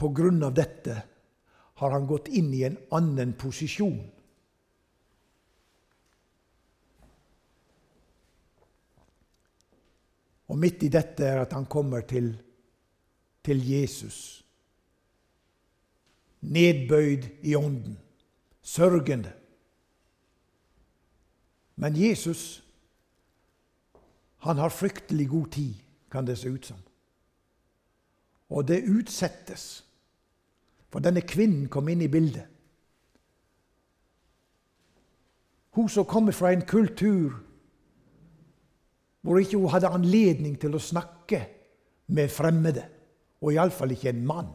på 0.00 0.08
grunn 0.08 0.40
av 0.42 0.54
dette, 0.56 0.96
har 1.82 1.94
han 1.96 2.06
gått 2.06 2.30
inn 2.30 2.52
i 2.54 2.62
en 2.66 2.78
annen 2.94 3.34
posisjon. 3.38 3.98
Og 10.52 10.58
midt 10.60 10.84
i 10.86 10.92
dette 10.92 11.26
er 11.26 11.42
at 11.42 11.54
han 11.56 11.66
kommer 11.66 12.04
til, 12.06 12.34
til 13.42 13.62
Jesus. 13.66 14.18
Nedbøyd 16.42 17.30
i 17.46 17.54
ånden, 17.56 17.96
sørgende. 18.62 19.32
Men 21.82 21.96
Jesus 21.96 22.60
han 24.42 24.58
har 24.58 24.74
fryktelig 24.74 25.28
god 25.28 25.46
tid, 25.54 25.74
kan 26.10 26.26
det 26.26 26.34
se 26.38 26.50
ut 26.50 26.66
som. 26.66 26.78
Og 28.50 28.68
det 28.68 28.82
utsettes. 28.90 29.84
For 30.92 31.00
denne 31.00 31.24
kvinnen 31.24 31.70
kom 31.72 31.88
inn 31.88 32.04
i 32.04 32.10
bildet. 32.12 32.48
Hun 35.72 35.88
som 35.88 36.04
kommer 36.04 36.36
fra 36.36 36.52
en 36.52 36.66
kultur 36.68 37.38
hvor 39.22 39.38
ikke 39.38 39.56
hun 39.56 39.70
hadde 39.72 39.92
anledning 39.94 40.56
til 40.60 40.74
å 40.74 40.82
snakke 40.82 41.38
med 42.12 42.28
fremmede, 42.28 42.82
og 43.40 43.54
iallfall 43.54 43.94
ikke 43.94 44.10
en 44.10 44.24
mann. 44.26 44.50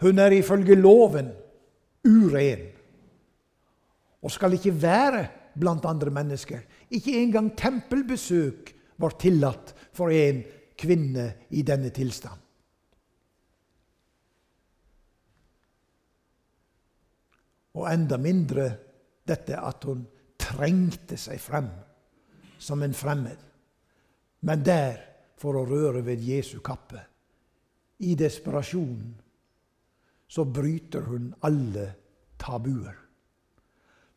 Hun 0.00 0.18
er 0.18 0.34
ifølge 0.34 0.74
loven 0.80 1.28
uren 2.04 2.64
og 4.24 4.32
skal 4.32 4.56
ikke 4.56 4.72
være 4.80 5.26
blant 5.60 5.84
andre 5.86 6.10
mennesker. 6.10 6.64
Ikke 6.90 7.12
engang 7.20 7.52
tempelbesøk 7.56 8.72
var 8.98 9.18
tillatt 9.20 9.74
for 9.94 10.10
en 10.10 10.40
kvinne 10.80 11.28
i 11.54 11.62
denne 11.62 11.92
tilstand. 11.94 12.40
Og 17.74 17.88
enda 17.90 18.18
mindre 18.20 18.68
dette 19.26 19.58
at 19.58 19.84
hun 19.88 20.04
trengte 20.38 21.18
seg 21.18 21.40
frem 21.42 21.68
som 22.60 22.82
en 22.84 22.94
fremmed, 22.94 23.40
men 24.44 24.62
der 24.64 25.00
for 25.40 25.58
å 25.58 25.66
røre 25.68 26.04
ved 26.06 26.22
Jesu 26.24 26.60
kappe. 26.64 27.00
I 28.04 28.14
desperasjonen 28.18 29.14
så 30.28 30.44
bryter 30.44 31.04
hun 31.08 31.32
alle 31.46 31.88
tabuer. 32.40 32.96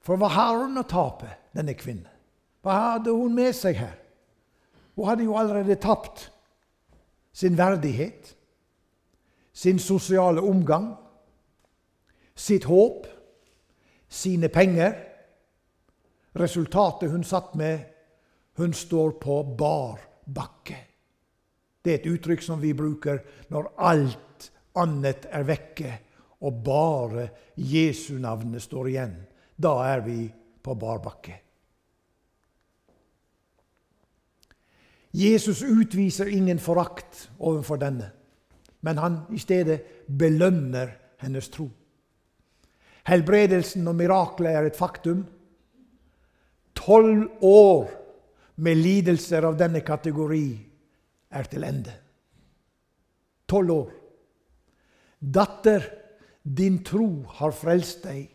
For 0.02 0.20
hva 0.20 0.30
har 0.32 0.62
hun 0.64 0.80
å 0.80 0.86
tape, 0.88 1.30
denne 1.56 1.76
kvinnen? 1.78 2.08
Hva 2.64 2.78
hadde 2.94 3.14
hun 3.16 3.36
med 3.36 3.56
seg 3.56 3.78
her? 3.80 3.98
Hun 4.96 5.10
hadde 5.10 5.28
jo 5.28 5.36
allerede 5.40 5.78
tapt 5.80 6.30
sin 7.38 7.58
verdighet, 7.58 8.32
sin 9.54 9.80
sosiale 9.80 10.42
omgang, 10.42 10.96
sitt 12.38 12.66
håp, 12.70 13.06
sine 14.08 14.50
penger. 14.50 14.96
Resultatet 16.38 17.12
hun 17.12 17.24
satt 17.24 17.56
med, 17.56 17.80
hun 18.58 18.74
står 18.74 19.12
på 19.22 19.42
bar 19.58 20.00
bakke. 20.26 20.78
Det 21.82 21.94
er 21.94 22.00
et 22.02 22.12
uttrykk 22.12 22.44
som 22.44 22.62
vi 22.62 22.74
bruker 22.76 23.22
når 23.54 23.72
alt 23.78 24.52
annet 24.78 25.28
er 25.32 25.46
vekke, 25.48 25.92
og 26.46 26.62
bare 26.64 27.28
Jesu 27.58 28.18
navnet 28.22 28.62
står 28.62 28.90
igjen. 28.92 29.14
Da 29.58 29.74
er 29.88 30.04
vi 30.06 30.28
på 30.62 30.76
bar 30.78 31.00
bakke. 31.02 31.40
Jesus 35.18 35.64
utviser 35.64 36.30
ingen 36.30 36.60
forakt 36.60 37.30
overfor 37.40 37.80
denne, 37.82 38.12
men 38.86 39.00
han 39.02 39.22
i 39.34 39.40
stedet 39.42 39.80
belønner 40.06 40.92
hennes 41.24 41.50
tro. 41.50 41.70
Helbredelsen 43.08 43.88
og 43.88 43.96
miraklet 43.96 44.52
er 44.52 44.68
et 44.68 44.78
faktum. 44.78 45.24
Tolv 46.76 47.44
år 47.46 47.88
med 48.64 48.80
lidelser 48.82 49.48
av 49.48 49.56
denne 49.60 49.84
kategori 49.86 50.48
er 51.38 51.48
til 51.52 51.64
ende. 51.68 51.94
Tolv 53.48 53.72
år. 53.72 53.94
Datter, 55.20 55.86
din 56.44 56.82
tro 56.84 57.08
har 57.40 57.56
frelst 57.56 58.04
deg. 58.04 58.28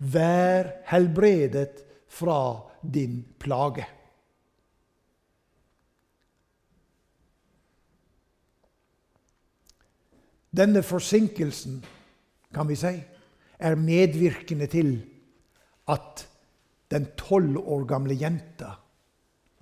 Vær 0.00 0.68
helbredet 0.90 1.84
fra 2.10 2.40
din 2.82 3.20
plage. 3.38 3.86
Denne 10.50 10.82
forsinkelsen, 10.82 11.78
kan 12.50 12.66
vi 12.66 12.74
si, 12.74 12.96
er 13.60 13.78
medvirkende 13.78 14.66
til 14.70 14.94
at 15.90 16.26
den 16.90 17.06
tolv 17.18 17.58
år 17.60 17.84
gamle 17.88 18.16
jenta 18.18 18.74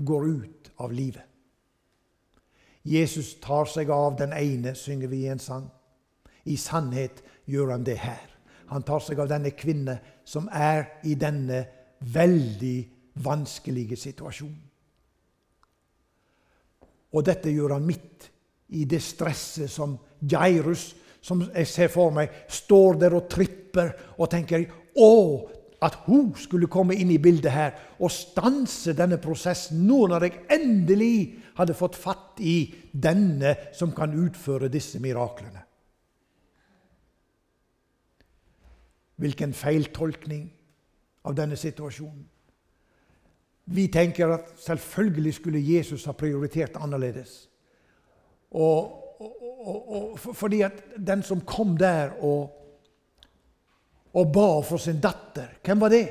går 0.04 0.28
ut 0.28 0.70
av 0.78 0.92
livet. 0.94 1.24
Jesus 2.88 3.34
tar 3.42 3.68
seg 3.68 3.90
av 3.92 4.16
den 4.16 4.32
ene, 4.32 4.72
synger 4.78 5.10
vi 5.10 5.24
i 5.26 5.32
en 5.32 5.42
sang. 5.42 5.66
I 6.48 6.56
sannhet 6.56 7.20
gjør 7.50 7.74
han 7.74 7.84
det 7.84 7.98
her. 8.00 8.24
Han 8.72 8.84
tar 8.86 9.02
seg 9.04 9.20
av 9.20 9.28
denne 9.28 9.52
kvinne 9.56 9.98
som 10.28 10.48
er 10.52 11.00
i 11.08 11.16
denne 11.18 11.64
veldig 12.00 12.78
vanskelige 13.24 13.98
situasjonen. 13.98 14.64
Og 17.16 17.24
dette 17.24 17.50
gjør 17.52 17.76
han 17.76 17.86
midt 17.88 18.28
i 18.76 18.84
det 18.84 19.00
stresset 19.02 19.70
som 19.72 19.96
Jairus, 20.20 20.92
som 21.24 21.40
jeg 21.48 21.68
ser 21.68 21.88
for 21.92 22.12
meg, 22.14 22.44
står 22.48 23.00
der 23.00 23.16
og 23.16 23.28
tripper 23.78 24.18
og 24.18 24.30
tenker 24.30 24.66
Å, 24.98 25.48
at 25.80 25.94
hun 26.08 26.32
skulle 26.34 26.66
komme 26.66 26.96
inn 26.98 27.10
i 27.14 27.20
bildet 27.22 27.52
her 27.54 27.76
og 28.00 28.10
stanse 28.10 28.96
denne 28.98 29.20
prosessen 29.22 29.84
nå 29.86 30.08
når 30.10 30.26
jeg 30.26 30.40
endelig 30.50 31.18
hadde 31.54 31.76
fått 31.78 31.94
fatt 31.94 32.40
i 32.42 32.74
denne 32.92 33.54
som 33.72 33.92
kan 33.94 34.10
utføre 34.10 34.68
disse 34.68 34.98
miraklene. 34.98 35.62
Hvilken 39.18 39.54
feiltolkning 39.54 40.48
av 41.26 41.38
denne 41.38 41.58
situasjonen. 41.58 42.26
Vi 43.68 43.86
tenker 43.92 44.32
at 44.34 44.52
selvfølgelig 44.58 45.34
skulle 45.34 45.62
Jesus 45.62 46.06
ha 46.08 46.14
prioritert 46.16 46.78
annerledes. 46.80 47.48
Og, 48.50 48.94
og, 49.20 49.80
og, 49.92 50.18
fordi 50.18 50.62
at 50.66 50.78
den 50.96 51.22
som 51.22 51.42
kom 51.46 51.76
der 51.78 52.16
og, 52.18 52.57
og 54.18 54.32
ba 54.34 54.48
for 54.66 54.82
sin 54.82 54.98
datter, 55.02 55.52
hvem 55.64 55.80
var 55.80 55.92
det? 55.94 56.06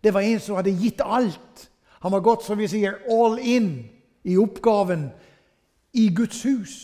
Det 0.00 0.12
var 0.14 0.24
en 0.24 0.40
som 0.40 0.56
hadde 0.56 0.76
gitt 0.78 1.02
alt. 1.04 1.66
Han 2.00 2.14
var 2.14 2.22
gått, 2.24 2.46
som 2.46 2.58
vi 2.58 2.68
sier, 2.70 3.02
all 3.10 3.36
in 3.42 3.72
i 4.24 4.36
oppgaven 4.40 5.10
i 5.98 6.08
Guds 6.16 6.44
hus. 6.46 6.76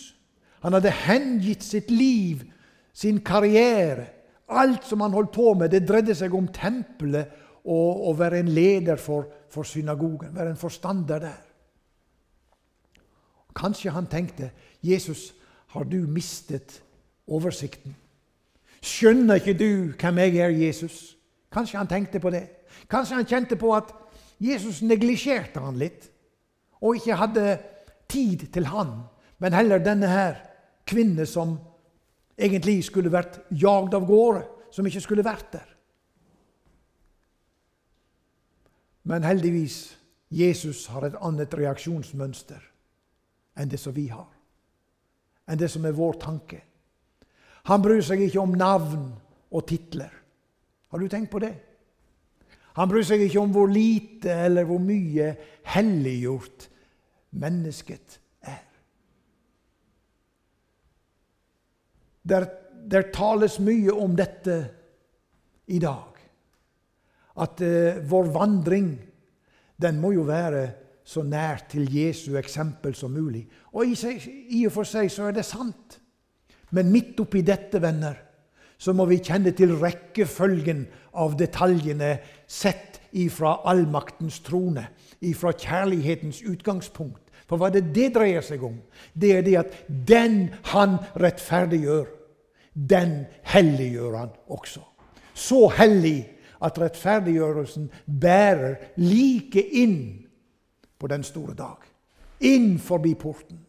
Han 0.65 0.77
hadde 0.77 0.93
hengitt 1.07 1.65
sitt 1.65 1.91
liv, 1.91 2.43
sin 2.93 3.23
karriere. 3.25 4.11
Alt 4.47 4.85
som 4.87 5.01
han 5.01 5.15
holdt 5.17 5.33
på 5.35 5.55
med, 5.59 5.71
det 5.73 5.87
dreide 5.89 6.15
seg 6.17 6.35
om 6.37 6.49
tempelet 6.53 7.33
og 7.67 8.09
å 8.11 8.15
være 8.19 8.43
en 8.43 8.53
leder 8.55 9.01
for, 9.01 9.27
for 9.51 9.67
synagogen. 9.67 10.35
Være 10.37 10.53
en 10.53 10.61
forstander 10.61 11.23
der. 11.23 11.43
Kanskje 13.57 13.95
han 13.95 14.09
tenkte 14.13 14.51
Jesus, 14.85 15.33
har 15.73 15.89
du 15.89 16.03
mistet 16.07 16.81
oversikten? 17.27 17.97
Skjønner 18.85 19.41
ikke 19.41 19.57
du 19.59 19.71
hvem 19.99 20.19
jeg 20.23 20.37
er, 20.45 20.55
Jesus? 20.55 21.17
Kanskje 21.53 21.79
han 21.79 21.89
tenkte 21.91 22.21
på 22.21 22.31
det. 22.31 22.45
Kanskje 22.91 23.17
han 23.17 23.29
kjente 23.29 23.57
på 23.57 23.73
at 23.77 23.93
Jesus 24.43 24.83
neglisjerte 24.85 25.63
han 25.65 25.79
litt, 25.81 26.11
og 26.85 26.99
ikke 26.99 27.17
hadde 27.17 27.47
tid 28.09 28.49
til 28.53 28.69
han, 28.69 29.07
men 29.41 29.57
heller 29.57 29.81
denne 29.83 30.11
her 30.11 30.37
kvinne 30.87 31.27
som 31.27 31.57
egentlig 32.37 32.83
skulle 32.85 33.13
vært 33.13 33.41
jagd 33.51 33.97
av 33.97 34.05
gårde, 34.07 34.45
som 34.71 34.87
ikke 34.87 35.03
skulle 35.03 35.25
vært 35.25 35.49
der. 35.57 35.73
Men 39.07 39.25
heldigvis 39.25 39.97
Jesus 40.35 40.87
har 40.91 41.07
et 41.07 41.19
annet 41.23 41.53
reaksjonsmønster 41.55 42.63
enn 43.57 43.71
det 43.71 43.79
som 43.81 43.95
vi 43.95 44.09
har. 44.11 44.29
Enn 45.47 45.61
det 45.61 45.71
som 45.71 45.85
er 45.87 45.95
vår 45.95 46.19
tanke. 46.21 46.59
Han 47.67 47.83
bryr 47.83 48.03
seg 48.05 48.23
ikke 48.27 48.43
om 48.43 48.55
navn 48.59 49.09
og 49.51 49.65
titler. 49.67 50.13
Har 50.93 51.03
du 51.03 51.09
tenkt 51.11 51.33
på 51.33 51.43
det? 51.43 51.55
Han 52.77 52.91
bryr 52.91 53.07
seg 53.09 53.25
ikke 53.25 53.41
om 53.41 53.53
hvor 53.55 53.71
lite 53.73 54.35
eller 54.47 54.67
hvor 54.69 54.81
mye 54.83 55.33
helliggjort 55.73 56.69
mennesket 57.41 58.19
er. 58.45 58.63
Der, 62.27 62.49
der 62.91 63.11
tales 63.15 63.59
mye 63.65 63.95
om 63.97 64.17
dette 64.19 64.59
i 65.73 65.81
dag. 65.83 66.21
At 67.37 67.61
uh, 67.61 68.03
vår 68.11 68.33
vandring 68.35 68.93
den 69.83 70.01
må 70.01 70.13
jo 70.15 70.25
være 70.29 70.69
så 71.07 71.23
nær 71.23 71.67
til 71.71 71.87
Jesu 71.93 72.37
eksempel 72.39 72.95
som 72.95 73.13
mulig. 73.15 73.45
Og 73.73 73.87
i, 73.87 73.95
seg, 73.99 74.23
i 74.27 74.65
og 74.67 74.75
for 74.75 74.89
seg 74.89 75.11
så 75.13 75.29
er 75.29 75.37
det 75.37 75.45
sant. 75.47 76.01
Men 76.71 76.91
midt 76.93 77.21
oppi 77.23 77.43
dette, 77.47 77.81
venner, 77.83 78.17
så 78.79 78.93
må 78.93 79.07
vi 79.09 79.23
kjenne 79.25 79.53
til 79.57 79.77
rekkefølgen 79.81 80.85
av 81.17 81.37
detaljene 81.39 82.17
sett 82.47 83.01
ifra 83.17 83.61
allmaktens 83.69 84.41
trone, 84.45 84.89
ifra 85.25 85.55
kjærlighetens 85.57 86.43
utgangspunkt. 86.45 87.23
For 87.47 87.61
hva 87.61 87.71
det 87.73 87.87
det 87.95 88.11
dreier 88.17 88.45
seg 88.45 88.65
om? 88.67 88.77
Det 89.15 89.33
er 89.37 89.45
det 89.47 89.57
at 89.61 89.75
den 89.87 90.51
han 90.73 90.99
rettferdiggjør, 91.17 92.09
den 92.75 93.23
helliggjør 93.49 94.19
han 94.19 94.35
også. 94.53 94.83
Så 95.37 95.69
hellig 95.79 96.27
at 96.65 96.79
rettferdiggjørelsen 96.81 97.89
bærer 98.21 98.77
like 99.01 99.63
inn 99.63 100.27
på 100.99 101.09
den 101.13 101.25
store 101.25 101.55
dag. 101.57 101.79
Inn 102.45 102.77
forbi 102.83 103.15
porten. 103.17 103.61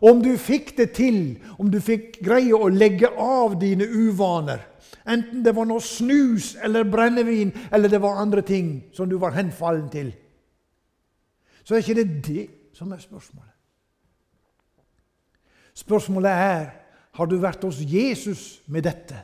Om 0.00 0.22
du 0.22 0.32
fikk 0.38 0.76
det 0.78 0.92
til, 0.98 1.38
om 1.58 1.70
du 1.70 1.80
fikk 1.82 2.20
greie 2.24 2.54
å 2.54 2.70
legge 2.70 3.10
av 3.18 3.58
dine 3.60 3.86
uvaner, 3.86 4.62
enten 5.08 5.42
det 5.42 5.54
var 5.56 5.66
noe 5.68 5.82
snus 5.82 6.52
eller 6.62 6.86
brennevin 6.88 7.50
eller 7.72 7.90
det 7.90 8.00
var 8.02 8.20
andre 8.22 8.44
ting 8.46 8.90
som 8.94 9.08
du 9.10 9.16
var 9.18 9.34
henfallen 9.36 9.88
til, 9.92 10.12
så 11.64 11.74
er 11.74 11.84
ikke 11.84 11.98
det 11.98 12.08
det 12.24 12.44
som 12.76 12.92
er 12.94 13.02
spørsmålet. 13.02 13.54
Spørsmålet 15.78 16.30
er 16.30 16.70
har 17.18 17.26
du 17.26 17.36
vært 17.42 17.64
hos 17.66 17.80
Jesus 17.82 18.60
med 18.66 18.86
dette. 18.86 19.18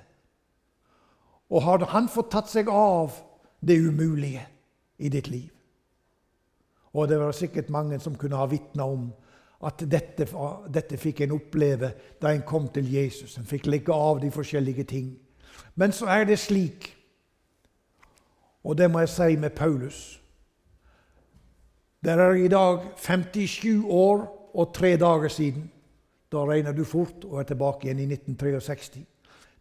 Og 1.51 1.63
har 1.63 1.85
han 1.93 2.09
fått 2.11 2.33
tatt 2.35 2.51
seg 2.51 2.71
av 2.71 3.15
det 3.63 3.77
umulige 3.79 4.43
i 4.99 5.11
ditt 5.13 5.29
liv? 5.31 5.51
Og 6.95 7.09
det 7.11 7.19
var 7.19 7.35
sikkert 7.35 7.73
mange 7.75 7.99
som 8.03 8.17
kunne 8.19 8.39
ha 8.39 8.47
vitna 8.51 8.87
om 8.87 9.09
at 9.62 9.85
dette, 9.90 10.27
dette, 10.69 10.99
fikk 10.99 11.21
en 11.25 11.37
oppleve 11.37 11.93
da 12.21 12.33
en 12.33 12.43
kom 12.47 12.69
til 12.73 12.88
Jesus. 12.93 13.38
En 13.38 13.47
fikk 13.49 13.67
legge 13.71 13.95
av 13.95 14.21
de 14.21 14.31
forskjellige 14.35 14.85
ting. 14.90 15.14
Men 15.75 15.93
så 15.93 16.09
er 16.11 16.27
det 16.29 16.38
slik, 16.38 16.90
og 18.64 18.79
det 18.79 18.90
må 18.90 19.05
jeg 19.05 19.12
si 19.12 19.37
med 19.37 19.51
Paulus 19.51 20.21
Det 22.05 22.12
er 22.12 22.35
i 22.37 22.49
dag 22.49 22.81
57 22.97 23.85
år 23.88 24.27
og 24.55 24.75
tre 24.75 24.97
dager 24.97 25.29
siden. 25.29 25.71
Da 26.33 26.45
regner 26.45 26.73
du 26.73 26.85
fort 26.85 27.25
og 27.25 27.38
er 27.40 27.49
tilbake 27.49 27.87
igjen 27.87 28.03
i 28.05 28.09
1963. 28.12 29.01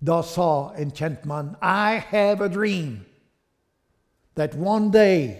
Da 0.03 0.21
sa 0.27 0.73
en 0.75 0.91
kjent 0.91 1.25
mann 1.25 1.55
I 1.61 2.01
have 2.11 2.43
a 2.43 2.49
dream 2.51 3.05
that 4.35 4.55
one 4.55 4.91
day 4.91 5.39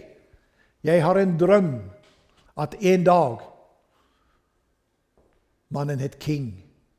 jeg 0.84 1.02
har 1.02 1.18
en 1.18 1.38
drøm 1.38 1.80
at 2.60 2.74
en 2.80 3.04
dag 3.04 3.36
Mannen 5.74 5.98
het 5.98 6.16
King. 6.22 6.52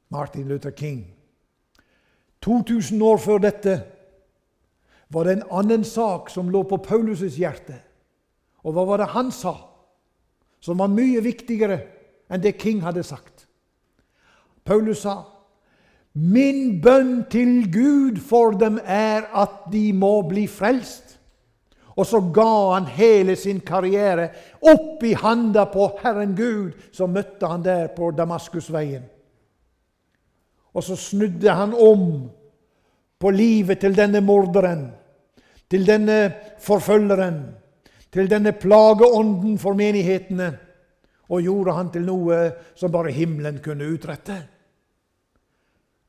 Martin 0.08 0.48
Luther 0.48 0.72
King. 0.72 1.06
2000 2.40 3.02
år 3.02 3.18
før 3.18 3.40
dette 3.42 3.76
var 5.10 5.26
det 5.26 5.38
en 5.38 5.48
annen 5.62 5.86
sak 5.88 6.30
som 6.30 6.52
lå 6.52 6.62
på 6.68 6.82
Paulus' 6.84 7.40
hjerte. 7.40 7.78
Og 8.66 8.76
hva 8.76 8.84
var 8.86 9.02
det 9.02 9.14
han 9.14 9.32
sa, 9.34 9.56
som 10.60 10.82
var 10.82 10.92
mye 10.92 11.22
viktigere 11.24 11.80
enn 12.30 12.44
det 12.44 12.58
King 12.62 12.84
hadde 12.86 13.04
sagt? 13.06 13.48
Paulus 14.66 15.06
sa, 15.06 15.24
'Min 16.14 16.82
bønn 16.82 17.26
til 17.30 17.72
Gud 17.72 18.18
for 18.18 18.52
dem 18.52 18.80
er 18.84 19.28
at 19.36 19.72
de 19.72 19.94
må 19.94 20.22
bli 20.22 20.48
frelst.' 20.48 21.05
Og 21.96 22.08
så 22.08 22.20
ga 22.20 22.74
han 22.74 22.88
hele 22.92 23.38
sin 23.40 23.62
karriere 23.64 24.28
opp 24.68 25.04
i 25.04 25.14
handa 25.16 25.66
på 25.72 25.88
Herren 26.02 26.34
Gud, 26.36 26.74
som 26.92 27.14
møtte 27.16 27.48
han 27.48 27.64
der 27.64 27.88
på 27.96 28.12
Damaskusveien. 28.12 29.06
Og 30.76 30.84
så 30.84 30.98
snudde 31.00 31.54
han 31.56 31.72
om 31.74 32.26
på 33.20 33.32
livet 33.32 33.80
til 33.80 33.96
denne 33.96 34.20
morderen, 34.22 34.90
til 35.72 35.88
denne 35.88 36.18
forfølgeren, 36.60 37.40
til 38.12 38.28
denne 38.30 38.52
plageånden 38.60 39.56
for 39.60 39.78
menighetene, 39.80 40.50
og 41.32 41.42
gjorde 41.42 41.78
han 41.80 41.94
til 41.94 42.04
noe 42.06 42.42
som 42.76 42.92
bare 42.92 43.16
himmelen 43.16 43.62
kunne 43.64 43.88
utrette. 43.88 44.36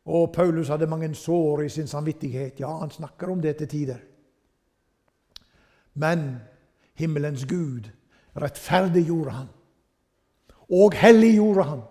Og 0.06 0.28
Paulus 0.34 0.68
hadde 0.70 0.90
mange 0.90 1.14
sår 1.14 1.64
i 1.64 1.70
sin 1.72 1.88
samvittighet. 1.90 2.60
Ja, 2.60 2.74
han 2.78 2.90
snakker 2.90 3.30
om 3.30 3.40
det 3.42 3.56
til 3.58 3.70
tider. 3.70 4.02
Men 5.96 6.40
himmelens 6.96 7.46
Gud 7.48 7.88
rettferdiggjorde 8.36 9.30
han. 9.30 9.50
Og 10.70 10.94
helliggjorde 10.94 11.64
han. 11.64 11.82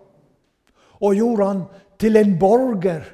Og 1.00 1.14
gjorde 1.14 1.46
han 1.46 1.62
til 1.98 2.16
en 2.16 2.38
borger 2.38 3.04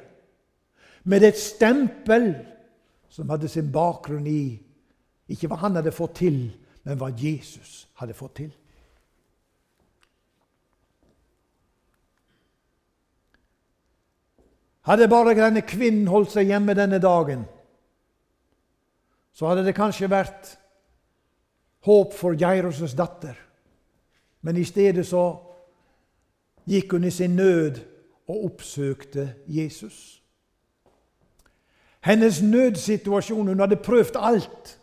med 1.03 1.23
et 1.23 1.39
stempel 1.39 2.33
som 3.09 3.29
hadde 3.29 3.49
sin 3.51 3.71
bakgrunn 3.71 4.27
i 4.27 4.43
ikke 5.29 5.47
hva 5.49 5.59
han 5.63 5.77
hadde 5.77 5.93
fått 5.95 6.17
til, 6.19 6.37
men 6.83 6.99
hva 6.99 7.11
Jesus 7.15 7.87
hadde 7.99 8.15
fått 8.17 8.35
til. 8.41 8.51
Hadde 14.83 15.07
bare 15.07 15.35
denne 15.37 15.63
kvinnen 15.63 16.09
holdt 16.11 16.33
seg 16.33 16.49
hjemme 16.51 16.75
denne 16.75 16.99
dagen, 16.99 17.45
så 19.33 19.47
hadde 19.49 19.63
det 19.65 19.77
kanskje 19.77 20.11
vært 20.11 20.57
håp 21.83 22.13
for 22.13 22.35
Geirus' 22.35 22.95
datter. 22.95 23.35
Men 24.41 24.57
i 24.57 24.63
stedet 24.63 25.05
så 25.07 25.23
gikk 26.67 26.91
hun 26.91 27.03
i 27.03 27.11
sin 27.11 27.35
nød 27.35 27.79
og 28.27 28.45
oppsøkte 28.45 29.33
Jesus. 29.47 30.23
Hennes 32.03 32.41
nødsituasjon 32.41 33.47
Hun 33.47 33.59
hadde 33.59 33.75
prøvd 33.75 34.15
alt. 34.19 34.79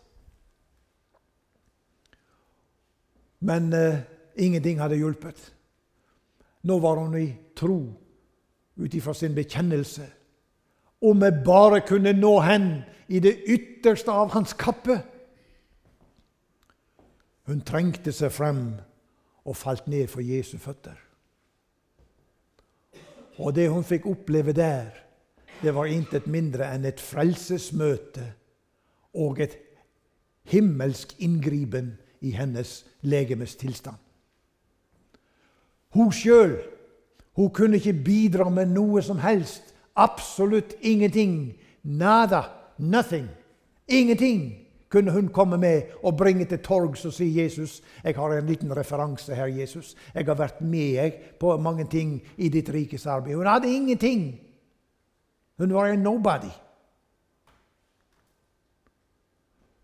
Men 3.39 3.73
eh, 3.73 3.99
ingenting 4.35 4.81
hadde 4.81 4.95
hjulpet. 4.95 5.53
Nå 6.63 6.79
var 6.79 6.95
hun 6.95 7.17
i 7.17 7.35
tro 7.55 7.93
ut 8.77 8.93
ifra 8.93 9.13
sin 9.13 9.35
bekjennelse. 9.35 10.05
Om 11.01 11.21
vi 11.21 11.31
bare 11.45 11.81
kunne 11.81 12.13
nå 12.13 12.39
hen 12.39 12.83
i 13.07 13.19
det 13.19 13.39
ytterste 13.47 14.11
av 14.11 14.29
hans 14.29 14.53
kappe. 14.53 15.01
Hun 17.49 17.61
trengte 17.65 18.13
seg 18.13 18.31
frem 18.33 18.65
og 19.45 19.57
falt 19.57 19.87
ned 19.89 20.07
for 20.07 20.21
Jesu 20.21 20.57
føtter. 20.61 20.97
Og 23.41 23.55
det 23.55 23.69
hun 23.71 23.83
fikk 23.83 24.05
oppleve 24.05 24.53
der, 24.53 24.91
det 25.61 25.73
var 25.75 25.89
intet 25.89 26.27
mindre 26.27 26.67
enn 26.73 26.85
et 26.85 27.01
frelsesmøte 27.01 28.25
og 29.17 29.41
et 29.41 29.57
himmelsk 30.49 31.15
inngripen 31.21 31.95
i 32.21 32.33
hennes 32.37 32.81
legemes 33.01 33.55
tilstand. 33.55 33.97
Hun 35.93 36.11
sjøl 36.13 36.57
kunne 37.53 37.77
ikke 37.81 38.03
bidra 38.05 38.49
med 38.49 38.69
noe 38.75 39.01
som 39.01 39.19
helst. 39.19 39.73
Absolutt 39.95 40.75
ingenting. 40.81 41.57
Nada. 41.83 42.43
Nothing. 42.77 43.27
Ingenting 43.87 44.60
kunne 44.91 45.11
hun 45.11 45.27
komme 45.27 45.57
med 45.57 45.81
og 46.03 46.17
bringe 46.17 46.45
til 46.45 46.59
torgs 46.59 47.05
og 47.05 47.13
si 47.13 47.29
Jesus, 47.39 47.81
jeg 48.03 48.15
har 48.15 48.33
en 48.35 48.47
liten 48.47 48.77
referanse 48.77 49.35
her, 49.35 49.45
Jesus. 49.45 49.95
Jeg 50.13 50.25
har 50.25 50.35
vært 50.35 50.61
med 50.61 51.11
på 51.39 51.57
mange 51.57 51.85
ting 51.91 52.21
i 52.37 52.49
ditt 52.49 52.69
rikes 52.69 53.05
arbeid. 53.07 53.35
Hun 53.35 53.47
hadde 53.47 53.71
ingenting. 53.71 54.41
Hun 55.57 55.73
var 55.73 55.85
en 55.85 56.03
nobody. 56.03 56.51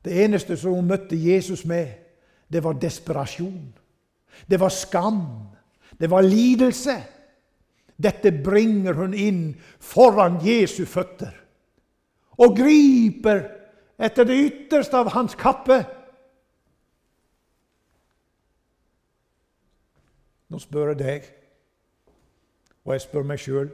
Det 0.06 0.24
eneste 0.24 0.58
som 0.58 0.74
hun 0.74 0.88
møtte 0.88 1.15
Jesus 1.15 1.65
med, 1.65 1.88
det 2.52 2.63
var 2.63 2.74
desperasjon. 2.74 3.74
Det 4.50 4.60
var 4.60 4.70
skam. 4.70 5.24
Det 6.00 6.10
var 6.10 6.22
lidelse. 6.22 6.96
Dette 7.98 8.32
bringer 8.43 8.93
hun 8.93 9.13
inn 9.13 9.56
foran 9.80 10.38
Jesu 10.43 10.86
føtter 10.86 11.34
og 12.38 12.54
griper 12.58 13.39
etter 13.98 14.28
det 14.30 14.38
ytterste 14.46 15.00
av 15.00 15.12
hans 15.16 15.36
kappe. 15.38 15.82
Nå 20.48 20.62
spør 20.64 20.94
jeg 20.94 21.02
deg, 21.02 21.28
og 22.86 22.96
jeg 22.96 23.04
spør 23.04 23.28
meg 23.28 23.42
sjøl 23.44 23.74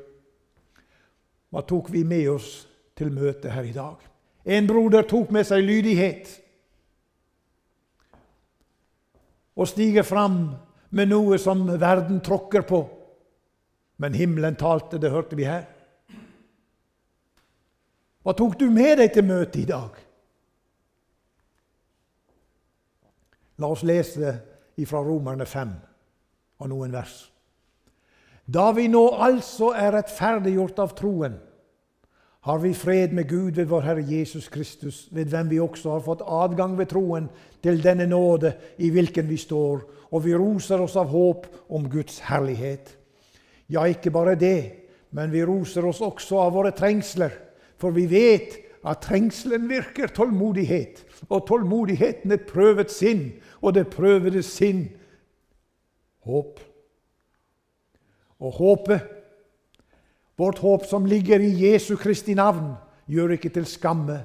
hva 1.53 1.61
tok 1.69 1.91
vi 1.93 2.01
med 2.01 2.25
oss 2.31 2.63
til 2.97 3.11
møtet 3.13 3.51
her 3.53 3.67
i 3.69 3.75
dag? 3.75 3.99
En 4.49 4.65
broder 4.65 5.05
tok 5.05 5.29
med 5.29 5.45
seg 5.45 5.61
lydighet 5.61 6.31
og 9.53 9.69
stiger 9.69 10.01
fram 10.07 10.39
med 10.97 11.11
noe 11.11 11.37
som 11.37 11.61
verden 11.77 12.23
tråkker 12.25 12.65
på. 12.65 12.81
Men 14.01 14.17
himmelen 14.17 14.57
talte, 14.57 14.97
det 14.97 15.13
hørte 15.13 15.37
vi 15.37 15.45
her. 15.45 15.67
Hva 18.25 18.33
tok 18.33 18.57
du 18.57 18.65
med 18.73 18.97
deg 18.97 19.13
til 19.13 19.29
møtet 19.29 19.61
i 19.61 19.69
dag? 19.69 20.02
La 23.57 23.69
oss 23.69 23.83
lese 23.85 24.33
fra 24.87 25.03
Romerne 25.05 25.45
5 25.45 25.73
og 26.63 26.69
noen 26.71 26.93
vers. 26.93 27.15
Da 28.45 28.71
vi 28.75 28.89
nå 28.91 29.03
altså 29.23 29.71
er 29.77 29.93
rettferdiggjort 29.95 30.79
av 30.83 30.95
troen, 30.97 31.37
har 32.43 32.59
vi 32.59 32.73
fred 32.75 33.13
med 33.15 33.29
Gud 33.29 33.55
ved 33.55 33.69
vår 33.71 33.85
Herre 33.85 34.03
Jesus 34.03 34.49
Kristus, 34.51 35.05
ved 35.15 35.29
hvem 35.31 35.47
vi 35.53 35.61
også 35.63 35.93
har 35.93 36.01
fått 36.03 36.25
adgang 36.27 36.73
ved 36.75 36.89
troen 36.91 37.29
til 37.63 37.79
denne 37.79 38.03
nåde 38.09 38.51
i 38.83 38.89
hvilken 38.91 39.29
vi 39.29 39.37
står, 39.39 39.85
og 40.11 40.25
vi 40.25 40.35
roser 40.35 40.83
oss 40.83 40.97
av 40.99 41.07
håp 41.13 41.47
om 41.71 41.87
Guds 41.89 42.19
herlighet. 42.27 42.97
Ja, 43.71 43.85
ikke 43.87 44.11
bare 44.11 44.35
det, 44.35 44.59
men 45.15 45.31
vi 45.31 45.45
roser 45.47 45.87
oss 45.87 46.01
også 46.03 46.41
av 46.43 46.51
våre 46.57 46.73
trengsler, 46.75 47.31
for 47.79 47.95
vi 47.95 48.09
vet 48.11 48.59
at 48.83 49.05
trengselen 49.07 49.69
virker 49.71 50.11
tålmodighet, 50.11 51.02
og 51.29 51.45
tålmodigheten 51.47 52.31
et 52.31 52.47
prøvet 52.49 52.91
sinn, 52.91 53.29
og 53.61 53.75
det 53.77 53.89
prøvede 53.93 54.43
sinn 54.43 54.87
håp. 56.27 56.59
Og 58.43 58.59
håpet, 58.59 59.09
vårt 60.37 60.59
håp 60.63 60.85
som 60.89 61.05
ligger 61.05 61.43
i 61.43 61.53
Jesu 61.69 61.95
Kristi 61.99 62.35
navn, 62.35 62.73
gjør 63.07 63.35
ikke 63.37 63.51
til 63.53 63.67
skamme, 63.69 64.23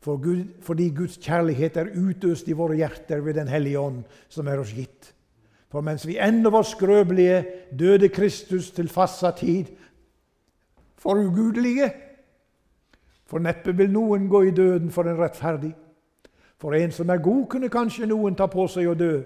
for 0.00 0.16
Gud, 0.22 0.44
fordi 0.62 0.92
Guds 0.94 1.16
kjærlighet 1.18 1.76
er 1.76 1.88
utøst 1.98 2.48
i 2.48 2.54
våre 2.54 2.76
hjerter 2.78 3.20
ved 3.20 3.34
Den 3.34 3.48
hellige 3.48 3.80
ånd, 3.80 4.04
som 4.28 4.46
er 4.46 4.60
oss 4.62 4.70
gitt. 4.70 5.12
For 5.68 5.82
mens 5.84 6.06
vi 6.06 6.16
ennå 6.22 6.52
var 6.54 6.62
skrøpelige, 6.62 7.44
døde 7.78 8.08
Kristus 8.08 8.70
til 8.70 8.88
fastsatt 8.88 9.42
tid 9.42 9.66
for 10.96 11.18
ugudelige. 11.18 11.90
For 13.26 13.42
neppe 13.42 13.74
vil 13.76 13.90
noen 13.92 14.30
gå 14.30 14.42
i 14.48 14.54
døden 14.54 14.90
for 14.90 15.10
en 15.10 15.18
rettferdig. 15.18 15.74
For 16.58 16.74
en 16.74 16.92
som 16.92 17.10
er 17.10 17.22
god, 17.22 17.46
kunne 17.50 17.70
kanskje 17.70 18.08
noen 18.10 18.36
ta 18.38 18.48
på 18.50 18.66
seg 18.70 18.90
å 18.90 18.96
dø. 18.98 19.22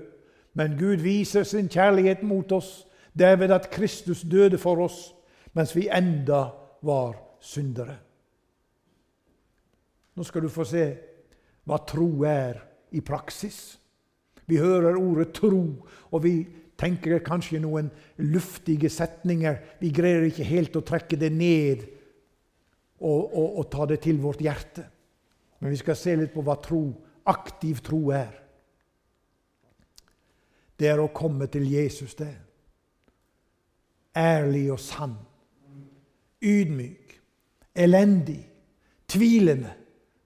Men 0.59 0.77
Gud 0.77 1.01
viser 1.01 1.47
sin 1.49 1.71
kjærlighet 1.73 2.23
mot 2.29 2.51
oss 2.53 2.83
derved 3.17 3.53
at 3.53 3.71
Kristus 3.73 4.23
døde 4.23 4.61
for 4.61 4.85
oss 4.85 5.13
mens 5.57 5.75
vi 5.77 5.89
enda 5.93 6.47
var 6.85 7.17
syndere. 7.41 7.97
Nå 10.17 10.25
skal 10.29 10.45
du 10.45 10.53
få 10.53 10.65
se 10.69 10.85
hva 11.69 11.79
tro 11.89 12.25
er 12.29 12.59
i 12.93 13.01
praksis. 13.05 13.79
Vi 14.49 14.59
hører 14.61 14.99
ordet 14.99 15.33
tro, 15.37 15.63
og 16.11 16.25
vi 16.25 16.35
tenker 16.77 17.23
kanskje 17.25 17.61
noen 17.63 17.89
luftige 18.19 18.91
setninger. 18.93 19.61
Vi 19.81 19.93
greier 19.95 20.27
ikke 20.27 20.49
helt 20.49 20.77
å 20.77 20.85
trekke 20.85 21.17
det 21.21 21.31
ned 21.33 21.85
og, 23.01 23.23
og, 23.33 23.49
og 23.63 23.71
ta 23.73 23.87
det 23.89 24.03
til 24.05 24.21
vårt 24.21 24.43
hjerte. 24.45 24.85
Men 25.63 25.73
vi 25.73 25.81
skal 25.81 25.97
se 25.97 26.17
litt 26.19 26.35
på 26.35 26.43
hva 26.45 26.59
tro, 26.61 26.83
aktiv 27.25 27.81
tro 27.85 28.11
er. 28.15 28.33
Det 30.79 30.89
er 30.91 30.99
å 30.99 31.13
komme 31.15 31.47
til 31.47 31.69
Jesus, 31.71 32.15
det. 32.19 32.33
Ærlig 34.19 34.67
og 34.73 34.81
sann. 34.83 35.15
Ydmyk. 36.43 37.15
Elendig. 37.75 38.41
Tvilende. 39.09 39.73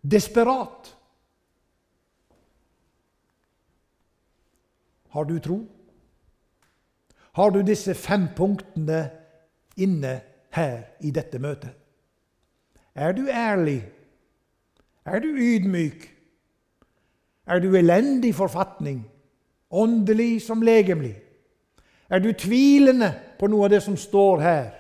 Desperat. 0.01 0.97
Har 5.13 5.25
du 5.25 5.39
tro? 5.41 5.61
Har 7.37 7.51
du 7.51 7.61
disse 7.63 7.95
fem 7.95 8.29
punktene 8.37 9.11
inne 9.77 10.15
her 10.57 10.77
i 11.05 11.13
dette 11.13 11.39
møtet? 11.39 11.75
Er 12.97 13.13
du 13.13 13.27
ærlig? 13.29 13.83
Er 15.05 15.21
du 15.21 15.29
ydmyk? 15.37 16.16
Er 17.47 17.59
du 17.63 17.77
elendig 17.77 18.35
forfatning, 18.35 19.05
åndelig 19.71 20.43
som 20.43 20.63
legemlig? 20.63 21.15
Er 22.11 22.19
du 22.19 22.33
tvilende 22.33 23.13
på 23.39 23.47
noe 23.51 23.67
av 23.67 23.71
det 23.71 23.83
som 23.83 23.97
står 23.97 24.43
her? 24.43 24.73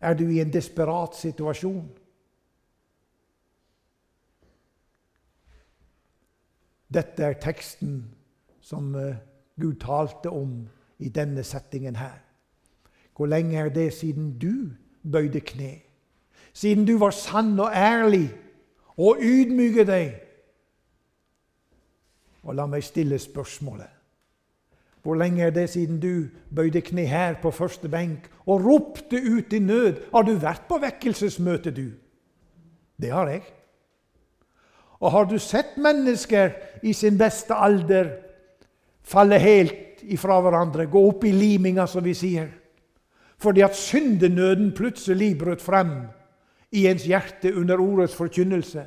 Er 0.00 0.14
du 0.14 0.28
i 0.30 0.40
en 0.40 0.52
desperat 0.52 1.16
situasjon? 1.18 1.88
Dette 6.90 7.22
er 7.22 7.38
teksten 7.38 8.00
som 8.60 8.94
eh, 8.98 9.18
Gud 9.60 9.78
talte 9.82 10.30
om 10.30 10.64
i 10.98 11.08
denne 11.08 11.44
settingen 11.46 11.96
her. 11.96 12.18
Hvor 13.16 13.26
lenge 13.26 13.58
er 13.58 13.68
det 13.68 13.92
siden 13.94 14.38
du 14.38 14.72
bøyde 15.12 15.40
kne? 15.40 15.76
Siden 16.52 16.86
du 16.86 16.96
var 16.98 17.10
sann 17.14 17.60
og 17.60 17.70
ærlig 17.74 18.30
og 18.96 19.20
ydmyket 19.22 19.86
deg? 19.86 20.29
Og 22.42 22.54
la 22.54 22.66
meg 22.66 22.84
stille 22.84 23.18
spørsmålet. 23.18 23.88
Hvor 25.02 25.16
lenge 25.16 25.42
er 25.42 25.50
det 25.50 25.70
siden 25.70 26.00
du 26.00 26.28
bøyde 26.54 26.80
kne 26.84 27.06
her 27.08 27.38
på 27.42 27.50
første 27.50 27.88
benk 27.88 28.28
og 28.46 28.64
ropte 28.64 29.16
ut 29.16 29.52
i 29.52 29.58
nød? 29.58 29.96
Har 30.12 30.22
du 30.22 30.34
vært 30.36 30.66
på 30.68 30.78
vekkelsesmøte, 30.80 31.70
du? 31.70 31.90
Det 33.00 33.12
har 33.12 33.28
jeg. 33.28 33.42
Og 35.00 35.10
har 35.10 35.24
du 35.24 35.38
sett 35.38 35.78
mennesker 35.80 36.52
i 36.82 36.92
sin 36.92 37.18
beste 37.18 37.56
alder 37.56 38.10
falle 39.02 39.38
helt 39.40 40.02
ifra 40.02 40.36
hverandre, 40.40 40.86
gå 40.86 41.00
opp 41.08 41.24
i 41.24 41.32
liminga, 41.32 41.86
som 41.86 42.04
vi 42.04 42.14
sier? 42.14 42.50
Fordi 43.40 43.64
at 43.64 43.76
syndenøden 43.76 44.74
plutselig 44.76 45.38
brøt 45.38 45.62
frem 45.64 45.94
i 46.76 46.84
ens 46.86 47.06
hjerte 47.08 47.54
under 47.56 47.80
ordets 47.80 48.14
forkynnelse. 48.14 48.84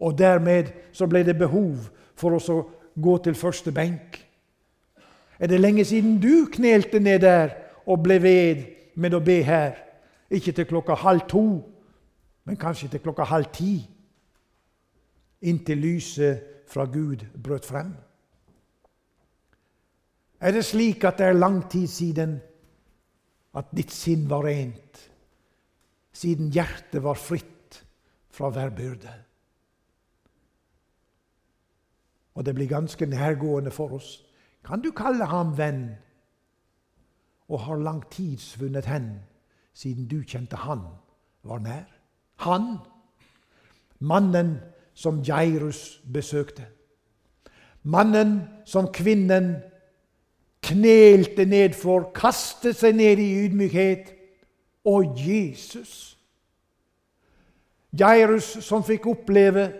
Og 0.00 0.18
dermed 0.18 0.72
så 0.92 1.06
ble 1.06 1.22
det 1.26 1.36
behov 1.38 1.90
for 2.18 2.36
oss 2.38 2.48
å 2.50 2.62
gå 2.98 3.14
til 3.22 3.36
første 3.38 3.72
benk. 3.74 4.18
Er 5.38 5.46
det 5.46 5.60
lenge 5.60 5.84
siden 5.86 6.18
du 6.20 6.48
knelte 6.50 7.00
ned 7.00 7.22
der 7.22 7.54
og 7.86 8.02
ble 8.02 8.18
ved 8.22 8.64
med 8.98 9.14
å 9.14 9.22
be 9.22 9.38
her? 9.46 9.78
Ikke 10.30 10.52
til 10.52 10.66
klokka 10.68 10.98
halv 10.98 11.28
to, 11.30 11.44
men 12.44 12.58
kanskje 12.58 12.90
til 12.92 13.04
klokka 13.04 13.24
halv 13.28 13.48
ti 13.54 13.78
inntil 15.46 15.78
lyset 15.78 16.66
fra 16.68 16.84
Gud 16.90 17.22
brøt 17.38 17.66
frem? 17.68 17.94
Er 20.40 20.54
det 20.54 20.64
slik 20.66 21.04
at 21.06 21.18
det 21.18 21.30
er 21.30 21.38
lang 21.38 21.62
tid 21.70 21.86
siden 21.90 22.36
at 23.58 23.70
ditt 23.74 23.94
sinn 23.94 24.28
var 24.30 24.44
rent, 24.46 25.00
siden 26.14 26.50
hjertet 26.54 27.02
var 27.02 27.18
fritt 27.18 27.80
fra 28.30 28.50
hver 28.54 28.74
byrde? 28.74 29.14
Og 32.38 32.46
det 32.46 32.54
blir 32.54 32.68
ganske 32.68 33.06
nærgående 33.06 33.70
for 33.70 33.88
oss. 33.96 34.24
Kan 34.64 34.80
du 34.80 34.92
kalle 34.94 35.26
ham 35.26 35.56
venn? 35.58 35.88
Og 37.48 37.60
har 37.60 37.76
lang 37.76 38.04
tid 38.10 38.38
svunnet 38.38 38.86
hen 38.86 39.08
siden 39.74 40.06
du 40.06 40.22
kjente 40.22 40.56
han 40.56 40.84
var 41.42 41.58
nær? 41.58 41.88
Han, 42.36 42.76
mannen 43.98 44.60
som 44.94 45.18
Jairus 45.22 45.98
besøkte. 46.12 46.66
Mannen 47.82 48.42
som 48.64 48.86
kvinnen 48.94 49.56
knelte 50.62 51.44
ned 51.44 51.74
for, 51.74 52.12
kastet 52.14 52.78
seg 52.78 52.94
ned 52.94 53.18
i 53.18 53.32
ydmykhet. 53.48 54.14
Og 54.86 55.18
Jesus. 55.18 56.14
Jairus 57.98 58.58
som 58.62 58.86
fikk 58.86 59.10
oppleve 59.10 59.72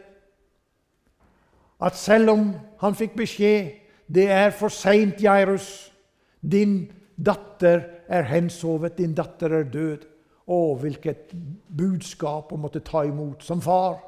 at 1.81 1.97
selv 1.97 2.31
om 2.31 2.53
han 2.81 2.95
fikk 2.95 3.17
beskjed 3.17 3.71
det 4.09 4.31
er 4.33 4.51
for 4.51 4.73
seint, 4.73 5.23
Jairus, 5.23 5.93
din 6.43 6.93
datter 7.27 7.83
er 8.09 8.23
hensovet, 8.23 8.99
din 8.99 9.15
datter 9.15 9.53
er 9.53 9.69
død. 9.69 10.07
Å, 10.49 10.59
hvilket 10.81 11.35
budskap 11.77 12.53
å 12.53 12.57
måtte 12.57 12.81
ta 12.81 13.03
imot 13.05 13.45
som 13.45 13.61
far. 13.61 13.99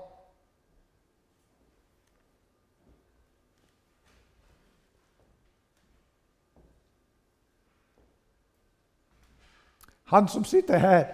Han 10.11 10.29
som 10.33 10.49
sitter 10.49 10.81
her 10.81 11.05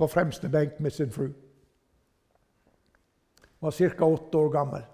på 0.00 0.08
fremste 0.08 0.48
benk 0.48 0.80
med 0.80 0.96
sin 0.96 1.12
fru, 1.12 1.28
var 3.60 3.76
ca. 3.76 4.04
åtte 4.08 4.38
år 4.38 4.50
gammel. 4.56 4.89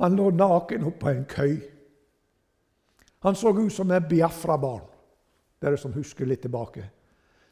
Han 0.00 0.16
lå 0.16 0.30
naken 0.32 0.86
oppå 0.88 1.10
en 1.10 1.26
køy. 1.28 1.58
Han 3.20 3.36
så 3.36 3.52
ut 3.52 3.72
som 3.72 3.90
et 3.92 4.08
Biafra-barn, 4.08 4.86
dere 5.60 5.76
som 5.76 5.92
husker 5.92 6.28
litt 6.28 6.40
tilbake. 6.46 6.86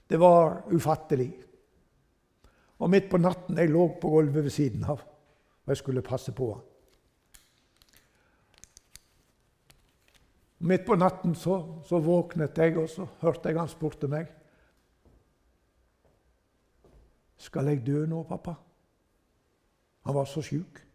Det 0.08 0.16
var 0.16 0.62
ufattelig. 0.72 1.28
Og 2.80 2.88
midt 2.90 3.10
på 3.10 3.20
natten 3.20 3.58
jeg 3.58 3.68
lå 3.68 3.84
på 4.00 4.14
gulvet 4.14 4.46
ved 4.46 4.54
siden 4.54 4.86
av, 4.88 5.02
og 5.02 5.74
jeg 5.74 5.82
skulle 5.82 6.06
passe 6.06 6.32
på 6.32 6.48
han. 6.54 6.64
Midt 10.58 10.86
på 10.86 10.96
natten 10.98 11.36
så, 11.38 11.60
så 11.86 12.00
våknet 12.02 12.56
jeg, 12.58 12.78
og 12.80 12.88
så 12.90 13.06
hørte 13.20 13.52
jeg 13.52 13.60
han 13.60 13.68
spurte 13.70 14.08
meg. 14.08 14.32
'Skal 17.38 17.68
jeg 17.70 17.86
dø 17.86 18.06
nå, 18.06 18.22
pappa?' 18.22 18.56
Han 20.04 20.14
var 20.14 20.24
så 20.24 20.42
sjuk. 20.42 20.87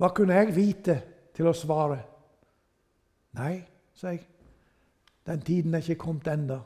Hva 0.00 0.08
kunne 0.16 0.38
jeg 0.38 0.54
vite 0.56 0.94
til 1.36 1.50
å 1.50 1.52
svare? 1.52 1.98
Nei, 3.36 3.58
sa 3.92 4.14
jeg. 4.14 4.22
Den 5.28 5.42
tiden 5.44 5.76
er 5.76 5.84
ikke 5.84 6.06
kommet 6.06 6.30
enda. 6.32 6.62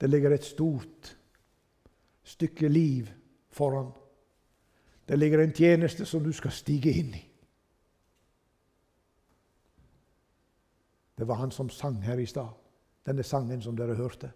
Det 0.00 0.08
ligger 0.08 0.32
et 0.32 0.46
stort 0.48 1.10
stykke 2.24 2.70
liv 2.72 3.10
foran. 3.52 3.90
Det 5.08 5.18
ligger 5.18 5.44
en 5.44 5.52
tjeneste 5.52 6.08
som 6.08 6.24
du 6.24 6.32
skal 6.32 6.56
stige 6.56 6.96
inn 6.96 7.12
i. 7.18 7.22
Det 11.18 11.28
var 11.28 11.42
han 11.42 11.52
som 11.52 11.68
sang 11.68 12.00
her 12.06 12.20
i 12.22 12.26
stad, 12.30 12.48
denne 13.04 13.26
sangen 13.26 13.60
som 13.60 13.76
dere 13.76 13.96
hørte. 13.98 14.32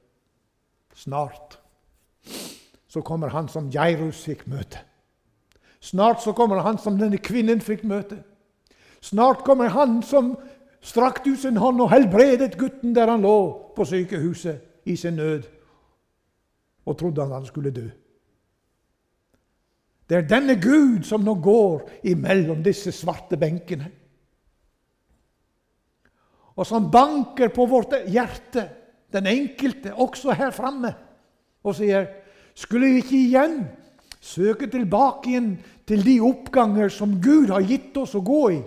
Snart 0.92 1.56
så 2.88 3.00
kommer 3.00 3.32
han 3.32 3.48
som 3.48 3.72
Jairus 3.72 4.24
fikk 4.26 4.44
møte. 4.52 4.82
Snart 5.82 6.22
så 6.22 6.32
kommer 6.32 6.62
han 6.62 6.78
som 6.78 6.98
denne 6.98 7.18
kvinnen 7.18 7.60
fikk 7.60 7.82
møte. 7.90 8.20
Snart 9.02 9.42
kommer 9.42 9.72
han 9.74 9.98
som 10.06 10.36
strakte 10.82 11.32
ut 11.34 11.40
sin 11.42 11.58
hånd 11.58 11.80
og 11.82 11.90
helbredet 11.90 12.54
gutten 12.58 12.94
der 12.94 13.10
han 13.10 13.24
lå 13.26 13.38
på 13.74 13.86
sykehuset 13.86 14.86
i 14.86 14.94
sin 14.96 15.18
nød 15.18 15.48
og 16.86 16.98
trodde 16.98 17.22
han 17.22 17.34
han 17.34 17.46
skulle 17.46 17.74
dø. 17.74 17.88
Det 20.06 20.18
er 20.18 20.28
denne 20.28 20.54
Gud 20.60 21.02
som 21.08 21.24
nå 21.24 21.34
går 21.42 22.06
imellom 22.12 22.62
disse 22.62 22.92
svarte 22.94 23.38
benkene. 23.40 23.90
Og 26.54 26.66
som 26.68 26.90
banker 26.92 27.48
på 27.48 27.66
vårt 27.66 27.94
hjerte, 28.06 28.68
den 29.12 29.26
enkelte, 29.26 29.94
også 29.94 30.34
her 30.36 30.50
framme, 30.54 30.94
og 31.64 31.74
sier 31.74 32.06
Skulle 32.54 32.90
vi 32.90 33.00
ikke 33.00 33.16
igjen 33.16 33.54
søke 34.22 34.68
tilbake 34.70 35.32
igjen 35.32 35.50
til 35.88 36.04
de 36.06 36.20
oppganger 36.22 36.92
som 36.94 37.18
Gud 37.22 37.50
har 37.50 37.66
gitt 37.66 37.96
oss 37.98 38.14
å 38.14 38.22
gå 38.24 38.42
i? 38.54 38.60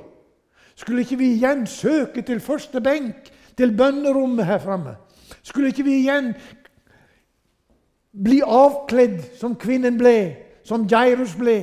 Skulle 0.75 1.05
ikke 1.05 1.21
vi 1.21 1.31
igjen 1.37 1.63
søke 1.67 2.21
til 2.27 2.43
første 2.43 2.81
benk, 2.83 3.31
til 3.55 3.71
bønnerommet 3.71 4.45
her 4.45 4.59
framme? 4.59 4.97
Skulle 5.41 5.71
ikke 5.71 5.85
vi 5.87 6.01
igjen 6.01 6.33
bli 8.23 8.41
avkledd 8.43 9.21
som 9.39 9.55
kvinnen 9.59 9.97
ble, 9.99 10.35
som 10.67 10.87
Jairus 10.91 11.35
ble. 11.39 11.57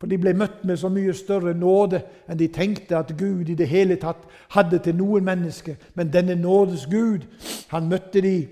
For 0.00 0.08
de 0.08 0.16
ble 0.16 0.32
møtt 0.32 0.62
med 0.64 0.78
så 0.80 0.88
mye 0.88 1.12
større 1.12 1.52
nåde 1.52 2.00
enn 2.24 2.38
de 2.40 2.48
tenkte 2.48 2.96
at 2.96 3.12
Gud 3.20 3.50
i 3.52 3.56
det 3.56 3.68
hele 3.68 3.98
tatt 4.00 4.22
hadde 4.56 4.80
til 4.80 4.96
noen 4.96 5.26
mennesker. 5.26 5.76
Men 5.94 6.12
denne 6.12 6.38
nådes 6.40 6.86
Gud, 6.88 7.26
han 7.68 7.90
møtte 7.92 8.22
de, 8.24 8.48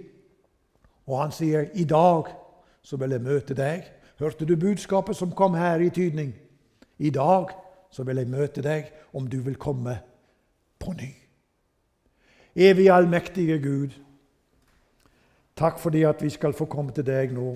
og 1.08 1.22
han 1.22 1.32
sier, 1.32 1.70
'I 1.72 1.84
dag 1.84 2.28
så 2.88 2.96
vil 2.96 3.12
jeg 3.12 3.24
møte 3.24 3.54
deg.' 3.54 3.94
Hørte 4.18 4.46
du 4.48 4.56
budskapet 4.56 5.16
som 5.16 5.30
kom 5.30 5.54
her 5.54 5.78
i 5.78 5.92
tydning? 5.94 6.32
I 6.98 7.10
dag 7.14 7.52
så 7.90 8.02
vil 8.02 8.18
jeg 8.18 8.26
møte 8.26 8.62
deg 8.62 8.88
om 9.14 9.28
du 9.30 9.38
vil 9.46 9.54
komme 9.54 9.94
på 10.78 10.92
ny. 10.92 11.12
Evig 12.56 12.88
allmektige 12.90 13.60
Gud, 13.62 13.94
takk 15.54 15.78
fordi 15.78 16.02
at 16.02 16.22
vi 16.22 16.30
skal 16.34 16.52
få 16.52 16.66
komme 16.66 16.90
til 16.92 17.06
deg 17.06 17.30
nå 17.34 17.52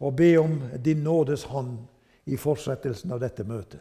og 0.00 0.16
be 0.16 0.30
om 0.40 0.56
din 0.84 1.04
nådes 1.04 1.44
hånd 1.52 1.76
i 2.26 2.36
fortsettelsen 2.36 3.12
av 3.12 3.20
dette 3.20 3.44
møtet. 3.44 3.80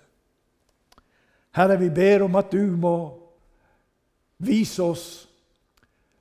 Herre, 1.55 1.79
vi 1.79 1.89
ber 1.89 2.25
om 2.27 2.35
at 2.35 2.51
du 2.51 2.75
må 2.75 2.95
vise 4.43 4.83
oss 4.83 5.05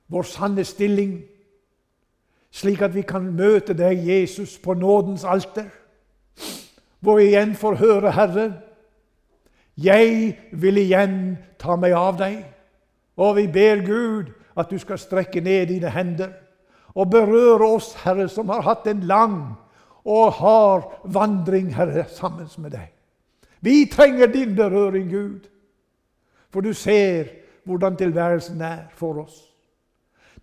vår 0.07 0.27
sanne 0.29 0.63
stilling, 0.63 1.17
slik 2.55 2.81
at 2.85 2.93
vi 2.95 3.03
kan 3.03 3.25
møte 3.35 3.75
deg, 3.75 3.99
Jesus, 4.07 4.55
på 4.61 4.73
nådens 4.79 5.25
alter, 5.27 5.67
hvor 7.03 7.19
vi 7.19 7.29
igjen 7.33 7.55
får 7.59 7.75
høre, 7.81 8.13
Herre, 8.15 8.45
jeg 9.75 10.37
vil 10.55 10.79
igjen 10.79 11.35
ta 11.59 11.75
meg 11.75 11.93
av 11.99 12.15
deg. 12.21 12.37
Og 13.19 13.35
vi 13.35 13.45
ber 13.51 13.83
Gud 13.85 14.31
at 14.55 14.71
du 14.71 14.79
skal 14.79 14.99
strekke 14.99 15.43
ned 15.43 15.67
dine 15.71 15.91
hender 15.91 16.31
og 16.95 17.11
berøre 17.11 17.67
oss, 17.75 17.91
Herre, 18.05 18.29
som 18.31 18.49
har 18.49 18.63
hatt 18.63 18.87
en 18.87 19.03
lang 19.03 19.39
og 20.05 20.31
hard 20.39 20.85
vandring, 21.11 21.73
Herre, 21.75 22.05
sammen 22.07 22.47
med 22.57 22.71
deg. 22.77 22.87
Vi 23.59 23.83
trenger 23.91 24.31
din 24.31 24.55
berøring, 24.55 25.09
Gud, 25.11 25.49
for 26.53 26.63
du 26.63 26.71
ser 26.73 27.33
hvordan 27.65 27.97
tilværelsen 27.99 28.61
er 28.61 28.85
for 28.95 29.25
oss. 29.25 29.41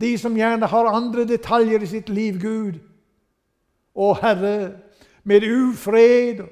De 0.02 0.16
som 0.18 0.34
gjerne 0.36 0.66
har 0.66 0.90
andre 0.90 1.24
detaljer 1.28 1.82
i 1.82 1.90
sitt 1.90 2.08
liv, 2.10 2.40
Gud. 2.42 2.80
Å, 3.94 4.12
Herre, 4.18 4.56
med 5.22 5.46
ufred 5.46 6.42
og 6.42 6.50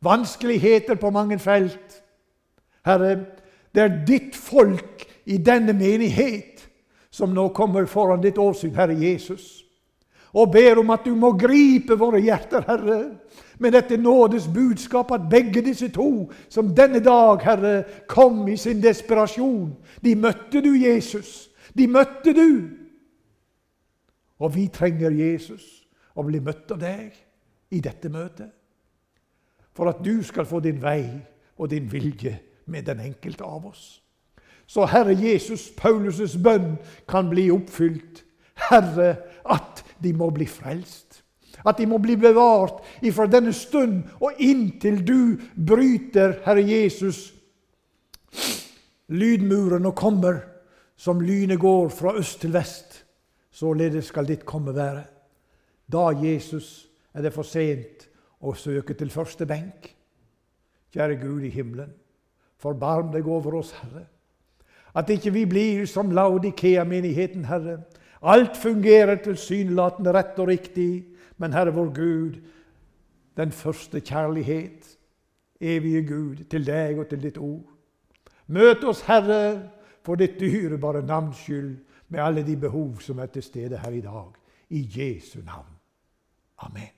vanskeligheter 0.00 0.94
på 0.94 1.10
mange 1.10 1.38
felt. 1.38 2.02
Herre, 2.86 3.16
det 3.74 3.82
er 3.82 3.96
ditt 4.06 4.36
folk 4.36 5.04
i 5.28 5.38
denne 5.38 5.74
menighet 5.76 6.64
som 7.10 7.34
nå 7.34 7.48
kommer 7.56 7.88
foran 7.90 8.22
ditt 8.22 8.38
åsyn, 8.38 8.76
Herre 8.76 8.94
Jesus, 8.94 9.64
og 10.32 10.52
ber 10.52 10.78
om 10.78 10.90
at 10.92 11.06
du 11.08 11.14
må 11.16 11.32
gripe 11.40 11.96
våre 11.98 12.20
hjerter, 12.20 12.62
Herre, 12.68 12.98
med 13.58 13.74
dette 13.74 13.96
nådes 13.96 14.46
budskap 14.54 15.10
at 15.12 15.26
begge 15.30 15.64
disse 15.64 15.88
to, 15.90 16.28
som 16.48 16.74
denne 16.76 17.00
dag, 17.02 17.42
Herre, 17.42 17.74
kom 18.06 18.44
i 18.48 18.56
sin 18.56 18.82
desperasjon, 18.82 19.72
de 20.04 20.14
møtte 20.14 20.62
du, 20.62 20.70
Jesus. 20.78 21.47
De 21.78 21.86
møtte 21.86 22.34
du. 22.34 22.50
Og 24.38 24.54
vi 24.54 24.68
trenger 24.74 25.14
Jesus 25.14 25.64
å 26.18 26.24
bli 26.26 26.40
møtt 26.42 26.70
av 26.74 26.82
deg 26.82 27.14
i 27.74 27.80
dette 27.84 28.10
møtet. 28.10 28.50
For 29.74 29.90
at 29.90 30.02
du 30.02 30.18
skal 30.26 30.46
få 30.48 30.60
din 30.62 30.80
vei 30.82 31.04
og 31.58 31.70
din 31.70 31.86
vilje 31.90 32.34
med 32.66 32.86
den 32.90 33.00
enkelte 33.00 33.46
av 33.46 33.68
oss. 33.70 34.00
Så 34.68 34.84
Herre 34.90 35.14
Jesus, 35.16 35.70
Paulus' 35.72 36.36
bønn 36.42 36.76
kan 37.08 37.30
bli 37.30 37.48
oppfylt. 37.50 38.24
Herre, 38.68 39.14
at 39.46 39.84
de 40.02 40.12
må 40.12 40.28
bli 40.34 40.46
frelst. 40.50 41.22
At 41.66 41.78
de 41.78 41.86
må 41.90 41.98
bli 42.02 42.18
bevart 42.20 42.82
ifra 43.02 43.26
denne 43.30 43.54
stund 43.56 44.04
og 44.20 44.38
inntil 44.42 45.00
du 45.06 45.38
bryter, 45.54 46.36
Herre 46.44 46.62
Jesus, 46.66 47.32
lydmuren 49.08 49.88
og 49.88 49.96
kommer 49.98 50.42
som 50.98 51.20
lynet 51.22 51.60
går 51.62 51.88
fra 51.94 52.16
øst 52.18 52.40
til 52.42 52.52
vest. 52.52 53.04
Således 53.50 54.10
skal 54.10 54.26
ditt 54.26 54.44
komme 54.46 54.74
være. 54.74 55.04
Da, 55.92 56.10
Jesus, 56.10 56.88
er 57.14 57.22
det 57.22 57.32
for 57.32 57.46
sent 57.46 58.08
å 58.42 58.54
søke 58.58 58.94
til 58.98 59.10
første 59.10 59.46
benk. 59.46 59.92
Kjære 60.94 61.18
Gud 61.20 61.46
i 61.46 61.52
himmelen, 61.52 61.92
forbarm 62.58 63.12
deg 63.12 63.26
over 63.28 63.60
oss, 63.60 63.72
Herre. 63.78 64.06
At 64.96 65.10
ikke 65.12 65.32
vi 65.34 65.44
blir 65.46 65.86
som 65.86 66.10
Laudikea-menigheten, 66.10 67.44
Herre. 67.46 67.82
Alt 68.22 68.56
fungerer 68.58 69.20
tilsynelatende 69.22 70.12
rett 70.16 70.38
og 70.40 70.48
riktig, 70.50 71.06
men 71.38 71.54
Herre 71.54 71.74
vår 71.76 71.90
Gud, 71.94 72.38
den 73.38 73.52
første 73.54 74.00
kjærlighet, 74.00 74.96
evige 75.60 76.02
Gud, 76.08 76.44
til 76.50 76.66
deg 76.66 76.98
og 76.98 77.06
til 77.10 77.22
ditt 77.22 77.38
ord. 77.38 77.68
Møt 78.46 78.82
oss, 78.84 79.04
Herre, 79.06 79.68
for 80.08 80.16
dette 80.16 80.40
dyrebare 80.40 81.02
navns 81.04 81.36
skyld, 81.36 81.74
med 82.08 82.20
alle 82.24 82.46
de 82.46 82.56
behov 82.56 83.00
som 83.04 83.18
er 83.18 83.26
til 83.26 83.42
stede 83.42 83.78
her 83.78 83.90
i 83.92 84.00
dag. 84.00 84.30
I 84.70 84.80
Jesu 84.96 85.40
navn. 85.44 85.74
Amen. 86.58 86.97